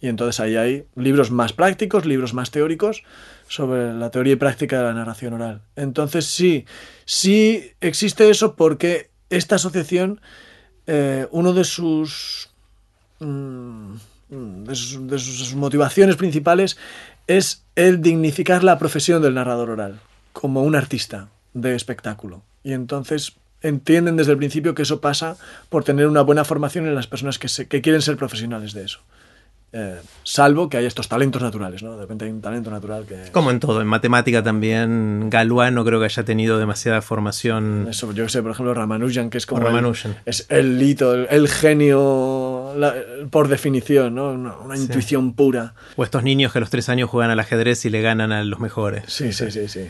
Y 0.00 0.08
entonces 0.08 0.40
ahí 0.40 0.56
hay 0.56 0.86
libros 0.96 1.30
más 1.30 1.52
prácticos, 1.52 2.06
libros 2.06 2.32
más 2.32 2.50
teóricos 2.50 3.02
sobre 3.48 3.92
la 3.92 4.10
teoría 4.10 4.34
y 4.34 4.36
práctica 4.36 4.78
de 4.78 4.84
la 4.84 4.94
narración 4.94 5.34
oral. 5.34 5.62
Entonces 5.76 6.26
sí, 6.26 6.64
sí 7.04 7.72
existe 7.80 8.30
eso 8.30 8.56
porque 8.56 9.10
esta 9.28 9.56
asociación, 9.56 10.20
eh, 10.86 11.26
uno 11.30 11.52
de 11.52 11.64
sus, 11.64 12.50
mm, 13.18 13.94
de 14.30 14.74
sus, 14.74 15.06
de 15.06 15.18
sus 15.18 15.54
motivaciones 15.54 16.16
principales 16.16 16.78
es 17.26 17.64
el 17.76 18.00
dignificar 18.00 18.64
la 18.64 18.78
profesión 18.78 19.20
del 19.22 19.34
narrador 19.34 19.70
oral 19.70 20.00
como 20.32 20.62
un 20.62 20.76
artista 20.76 21.28
de 21.52 21.74
espectáculo. 21.74 22.42
Y 22.62 22.72
entonces 22.72 23.34
entienden 23.62 24.16
desde 24.16 24.32
el 24.32 24.38
principio 24.38 24.74
que 24.74 24.82
eso 24.82 25.00
pasa 25.00 25.36
por 25.68 25.84
tener 25.84 26.06
una 26.06 26.22
buena 26.22 26.44
formación 26.44 26.86
en 26.86 26.94
las 26.94 27.06
personas 27.06 27.38
que, 27.38 27.48
se, 27.48 27.68
que 27.68 27.82
quieren 27.82 28.02
ser 28.02 28.16
profesionales 28.16 28.72
de 28.72 28.84
eso. 28.84 29.00
Eh, 29.72 30.00
salvo 30.24 30.68
que 30.68 30.76
haya 30.78 30.88
estos 30.88 31.08
talentos 31.08 31.40
naturales, 31.40 31.82
¿no? 31.82 31.94
De 31.94 32.02
repente 32.02 32.24
hay 32.24 32.32
un 32.32 32.40
talento 32.40 32.70
natural 32.70 33.04
que... 33.06 33.30
Como 33.30 33.52
en 33.52 33.60
todo, 33.60 33.80
en 33.80 33.86
matemática 33.86 34.42
también, 34.42 35.30
Galois 35.30 35.72
no 35.72 35.84
creo 35.84 36.00
que 36.00 36.06
haya 36.06 36.24
tenido 36.24 36.58
demasiada 36.58 37.02
formación. 37.02 37.86
Eso, 37.88 38.12
yo 38.12 38.28
sé, 38.28 38.42
por 38.42 38.50
ejemplo, 38.50 38.74
Ramanujan, 38.74 39.30
que 39.30 39.38
es 39.38 39.46
como... 39.46 39.62
Ramanujan. 39.62 40.12
El, 40.12 40.18
es 40.24 40.46
el 40.48 40.82
hito, 40.82 41.14
el, 41.14 41.28
el 41.30 41.48
genio 41.48 42.72
la, 42.76 42.94
por 43.30 43.46
definición, 43.46 44.16
¿no? 44.16 44.30
Una, 44.30 44.56
una 44.56 44.76
sí. 44.76 44.82
intuición 44.82 45.34
pura. 45.34 45.74
O 45.94 46.02
estos 46.02 46.24
niños 46.24 46.52
que 46.52 46.58
a 46.58 46.60
los 46.60 46.70
tres 46.70 46.88
años 46.88 47.08
juegan 47.08 47.30
al 47.30 47.38
ajedrez 47.38 47.84
y 47.84 47.90
le 47.90 48.02
ganan 48.02 48.32
a 48.32 48.42
los 48.42 48.58
mejores. 48.58 49.04
Sí, 49.06 49.32
sí, 49.32 49.52
sí, 49.52 49.68
sí. 49.68 49.88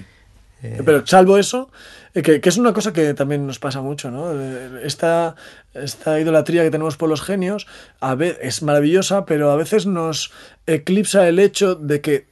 Eh... 0.63 0.83
Pero 0.85 1.07
salvo 1.07 1.39
eso, 1.39 1.71
eh, 2.15 2.23
que, 2.23 2.41
es 2.43 2.57
una 2.57 2.73
cosa 2.73 2.93
que 2.93 3.15
también 3.15 3.47
nos 3.47 3.59
pasa 3.59 3.81
mucho, 3.81 4.11
¿no? 4.11 4.33
Esta, 4.81 5.35
esta 5.75 6.21
idolatría 6.21 6.63
que 6.63 6.71
tenemos 6.71 6.97
por 6.97 7.09
los 7.09 7.23
genios 7.23 7.67
a 8.01 8.15
veces, 8.15 8.39
es 8.43 8.63
maravillosa, 8.63 9.25
pero 9.25 9.51
a 9.51 9.57
veces 9.57 9.87
nos 9.87 10.33
eclipsa 10.67 11.29
el 11.29 11.39
hecho 11.39 11.75
de 11.75 12.01
que 12.01 12.31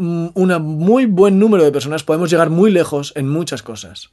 un 0.00 0.62
muy 0.62 1.04
buen 1.04 1.38
número 1.38 1.62
de 1.62 1.72
personas 1.72 2.04
podemos 2.04 2.30
llegar 2.30 2.48
muy 2.48 2.70
lejos 2.70 3.12
en 3.16 3.28
muchas 3.28 3.62
cosas. 3.62 4.10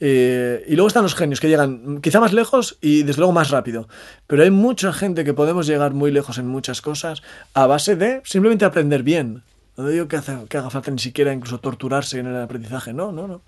Eh, 0.00 0.64
y 0.66 0.74
luego 0.74 0.88
están 0.88 1.02
los 1.02 1.14
genios 1.14 1.40
que 1.40 1.48
llegan 1.48 2.00
quizá 2.00 2.20
más 2.20 2.32
lejos 2.32 2.78
y 2.80 3.02
desde 3.02 3.20
luego 3.20 3.32
más 3.32 3.50
rápido. 3.50 3.88
Pero 4.26 4.42
hay 4.42 4.50
mucha 4.50 4.92
gente 4.92 5.24
que 5.24 5.34
podemos 5.34 5.66
llegar 5.66 5.92
muy 5.92 6.10
lejos 6.10 6.38
en 6.38 6.46
muchas 6.46 6.80
cosas 6.82 7.22
a 7.54 7.66
base 7.66 7.96
de 7.96 8.20
simplemente 8.24 8.64
aprender 8.64 9.02
bien. 9.02 9.42
No 9.78 9.88
digo 9.88 10.08
que, 10.08 10.16
hace, 10.16 10.36
que 10.48 10.58
haga 10.58 10.70
falta 10.70 10.90
ni 10.90 10.98
siquiera 10.98 11.32
incluso 11.32 11.60
torturarse 11.60 12.18
en 12.18 12.26
el 12.26 12.36
aprendizaje, 12.36 12.92
no, 12.92 13.12
no, 13.12 13.28
no. 13.28 13.42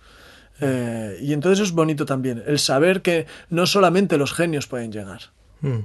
Eh, 0.60 1.18
y 1.20 1.32
entonces 1.32 1.66
es 1.66 1.72
bonito 1.72 2.06
también, 2.06 2.44
el 2.46 2.60
saber 2.60 3.02
que 3.02 3.26
no 3.48 3.66
solamente 3.66 4.16
los 4.16 4.32
genios 4.32 4.68
pueden 4.68 4.92
llegar. 4.92 5.22
Mm. 5.60 5.80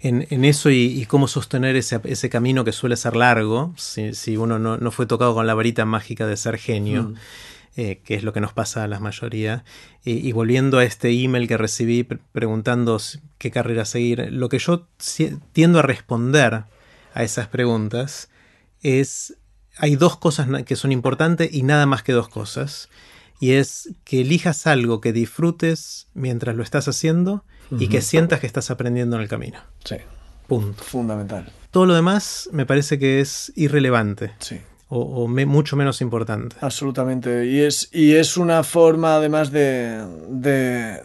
En, 0.00 0.26
en, 0.28 0.44
eso 0.44 0.68
y, 0.68 1.00
y, 1.00 1.06
cómo 1.06 1.28
sostener 1.28 1.76
ese, 1.76 1.98
ese, 2.04 2.28
camino 2.28 2.62
que 2.64 2.72
suele 2.72 2.96
ser 2.96 3.16
largo, 3.16 3.72
si, 3.76 4.12
si 4.14 4.36
uno 4.36 4.58
no, 4.58 4.76
no, 4.76 4.90
fue 4.90 5.06
tocado 5.06 5.32
con 5.32 5.46
la 5.46 5.54
varita 5.54 5.86
mágica 5.86 6.26
de 6.26 6.36
ser 6.36 6.58
genio, 6.58 7.04
mm. 7.04 7.14
eh, 7.76 8.00
que 8.04 8.16
es 8.16 8.22
lo 8.22 8.34
que 8.34 8.40
nos 8.40 8.52
pasa 8.52 8.84
a 8.84 8.88
la 8.88 9.00
mayoría. 9.00 9.64
Y, 10.04 10.28
y 10.28 10.32
volviendo 10.32 10.78
a 10.78 10.84
este 10.84 11.10
email 11.10 11.48
que 11.48 11.56
recibí 11.56 12.02
pre 12.02 12.18
preguntando 12.32 13.00
qué 13.38 13.50
carrera 13.50 13.86
seguir, 13.86 14.28
lo 14.30 14.50
que 14.50 14.58
yo 14.58 14.88
tiendo 15.52 15.78
a 15.78 15.82
responder 15.82 16.64
a 17.14 17.22
esas 17.22 17.48
preguntas 17.48 18.28
es 18.82 19.36
hay 19.78 19.96
dos 19.96 20.16
cosas 20.16 20.48
que 20.64 20.76
son 20.76 20.92
importantes 20.92 21.52
y 21.52 21.62
nada 21.62 21.86
más 21.86 22.02
que 22.02 22.12
dos 22.12 22.28
cosas. 22.28 22.88
Y 23.40 23.52
es 23.52 23.94
que 24.04 24.20
elijas 24.20 24.66
algo 24.66 25.00
que 25.00 25.12
disfrutes 25.12 26.08
mientras 26.12 26.54
lo 26.56 26.62
estás 26.62 26.88
haciendo 26.88 27.44
uh 27.70 27.76
-huh. 27.76 27.82
y 27.82 27.88
que 27.88 28.02
sientas 28.02 28.40
que 28.40 28.46
estás 28.46 28.70
aprendiendo 28.70 29.16
en 29.16 29.22
el 29.22 29.28
camino. 29.28 29.58
Sí. 29.84 29.96
Punto. 30.46 30.82
Fundamental. 30.82 31.50
Todo 31.70 31.86
lo 31.86 31.94
demás 31.94 32.50
me 32.52 32.66
parece 32.66 32.98
que 32.98 33.20
es 33.20 33.52
irrelevante. 33.56 34.32
Sí. 34.40 34.60
O, 34.88 34.98
o 35.00 35.28
me, 35.28 35.46
mucho 35.46 35.76
menos 35.76 36.00
importante. 36.00 36.56
Absolutamente. 36.60 37.46
Y 37.46 37.60
es, 37.60 37.88
y 37.92 38.16
es 38.16 38.36
una 38.36 38.62
forma 38.64 39.14
además 39.14 39.52
de, 39.52 40.04
de, 40.28 41.04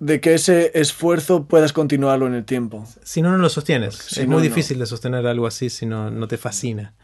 de 0.00 0.20
que 0.20 0.34
ese 0.34 0.72
esfuerzo 0.74 1.44
puedas 1.44 1.72
continuarlo 1.72 2.26
en 2.26 2.34
el 2.34 2.44
tiempo. 2.44 2.84
Si 3.04 3.22
no, 3.22 3.30
no 3.30 3.36
lo 3.36 3.50
sostienes. 3.50 3.94
Si 3.94 4.22
es 4.22 4.26
no, 4.26 4.34
muy 4.34 4.42
difícil 4.42 4.78
no. 4.78 4.84
de 4.84 4.86
sostener 4.86 5.26
algo 5.26 5.46
así 5.46 5.70
si 5.70 5.86
no, 5.86 6.10
no 6.10 6.26
te 6.26 6.38
fascina 6.38 6.94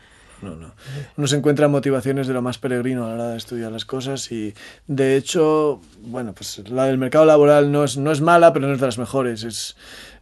no, 0.42 0.56
no. 0.56 0.74
Uno 1.16 1.26
se 1.26 1.36
encuentra 1.36 1.68
motivaciones 1.68 2.26
de 2.26 2.34
lo 2.34 2.42
más 2.42 2.58
peregrino 2.58 3.04
a 3.04 3.08
la 3.08 3.14
hora 3.14 3.28
de 3.30 3.36
estudiar 3.36 3.72
las 3.72 3.84
cosas 3.84 4.30
y 4.32 4.54
de 4.86 5.16
hecho, 5.16 5.80
bueno, 6.00 6.34
pues 6.34 6.68
la 6.68 6.86
del 6.86 6.98
mercado 6.98 7.24
laboral 7.24 7.70
no 7.70 7.84
es, 7.84 7.96
no 7.96 8.10
es 8.10 8.20
mala, 8.20 8.52
pero 8.52 8.66
no 8.66 8.74
es 8.74 8.80
de 8.80 8.86
las 8.86 8.98
mejores. 8.98 9.44
Es 9.44 9.76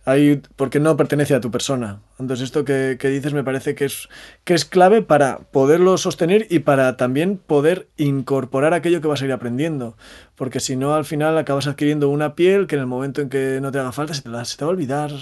ahí 0.04 0.42
porque 0.56 0.80
no 0.80 0.96
pertenece 0.96 1.34
a 1.34 1.40
tu 1.40 1.50
persona. 1.50 2.00
Entonces 2.18 2.44
esto 2.44 2.64
que, 2.64 2.96
que, 2.98 3.08
dices 3.08 3.32
me 3.32 3.44
parece 3.44 3.74
que 3.74 3.86
es, 3.86 4.08
que 4.44 4.54
es 4.54 4.64
clave 4.64 5.02
para 5.02 5.38
poderlo 5.38 5.96
sostener 5.98 6.46
y 6.50 6.60
para 6.60 6.96
también 6.96 7.38
poder 7.38 7.88
incorporar 7.96 8.74
aquello 8.74 9.00
que 9.00 9.08
vas 9.08 9.22
a 9.22 9.24
ir 9.24 9.32
aprendiendo. 9.32 9.96
Porque 10.36 10.60
si 10.60 10.76
no, 10.76 10.94
al 10.94 11.04
final 11.04 11.36
acabas 11.38 11.66
adquiriendo 11.66 12.08
una 12.08 12.34
piel 12.34 12.66
que 12.66 12.76
en 12.76 12.82
el 12.82 12.86
momento 12.86 13.20
en 13.20 13.28
que 13.28 13.58
no 13.60 13.72
te 13.72 13.78
haga 13.78 13.92
falta 13.92 14.14
se 14.14 14.22
te, 14.22 14.28
la, 14.28 14.44
se 14.44 14.56
te 14.56 14.64
va 14.64 14.70
a 14.70 14.74
olvidar 14.74 15.12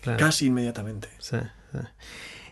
claro. 0.00 0.18
casi 0.18 0.46
inmediatamente. 0.46 1.08
Sí, 1.18 1.36
sí. 1.72 1.78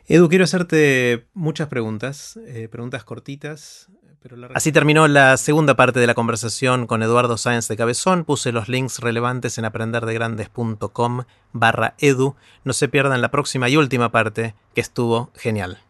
Edu, 0.08 0.28
quiero 0.28 0.44
hacerte 0.44 1.26
muchas 1.34 1.68
preguntas, 1.68 2.38
eh, 2.46 2.68
preguntas 2.70 3.02
cortitas. 3.02 3.88
Pero 4.22 4.36
la... 4.36 4.48
Así 4.54 4.70
terminó 4.70 5.08
la 5.08 5.36
segunda 5.36 5.74
parte 5.74 5.98
de 5.98 6.06
la 6.06 6.14
conversación 6.14 6.86
con 6.86 7.02
Eduardo 7.02 7.36
Sáenz 7.36 7.66
de 7.66 7.76
Cabezón. 7.76 8.24
Puse 8.24 8.52
los 8.52 8.68
links 8.68 9.00
relevantes 9.00 9.58
en 9.58 9.64
aprenderdegrandes.com 9.64 11.24
barra 11.52 11.94
edu. 11.98 12.36
No 12.64 12.72
se 12.72 12.88
pierdan 12.88 13.20
la 13.20 13.30
próxima 13.30 13.68
y 13.68 13.76
última 13.76 14.12
parte, 14.12 14.54
que 14.74 14.80
estuvo 14.80 15.30
genial. 15.34 15.80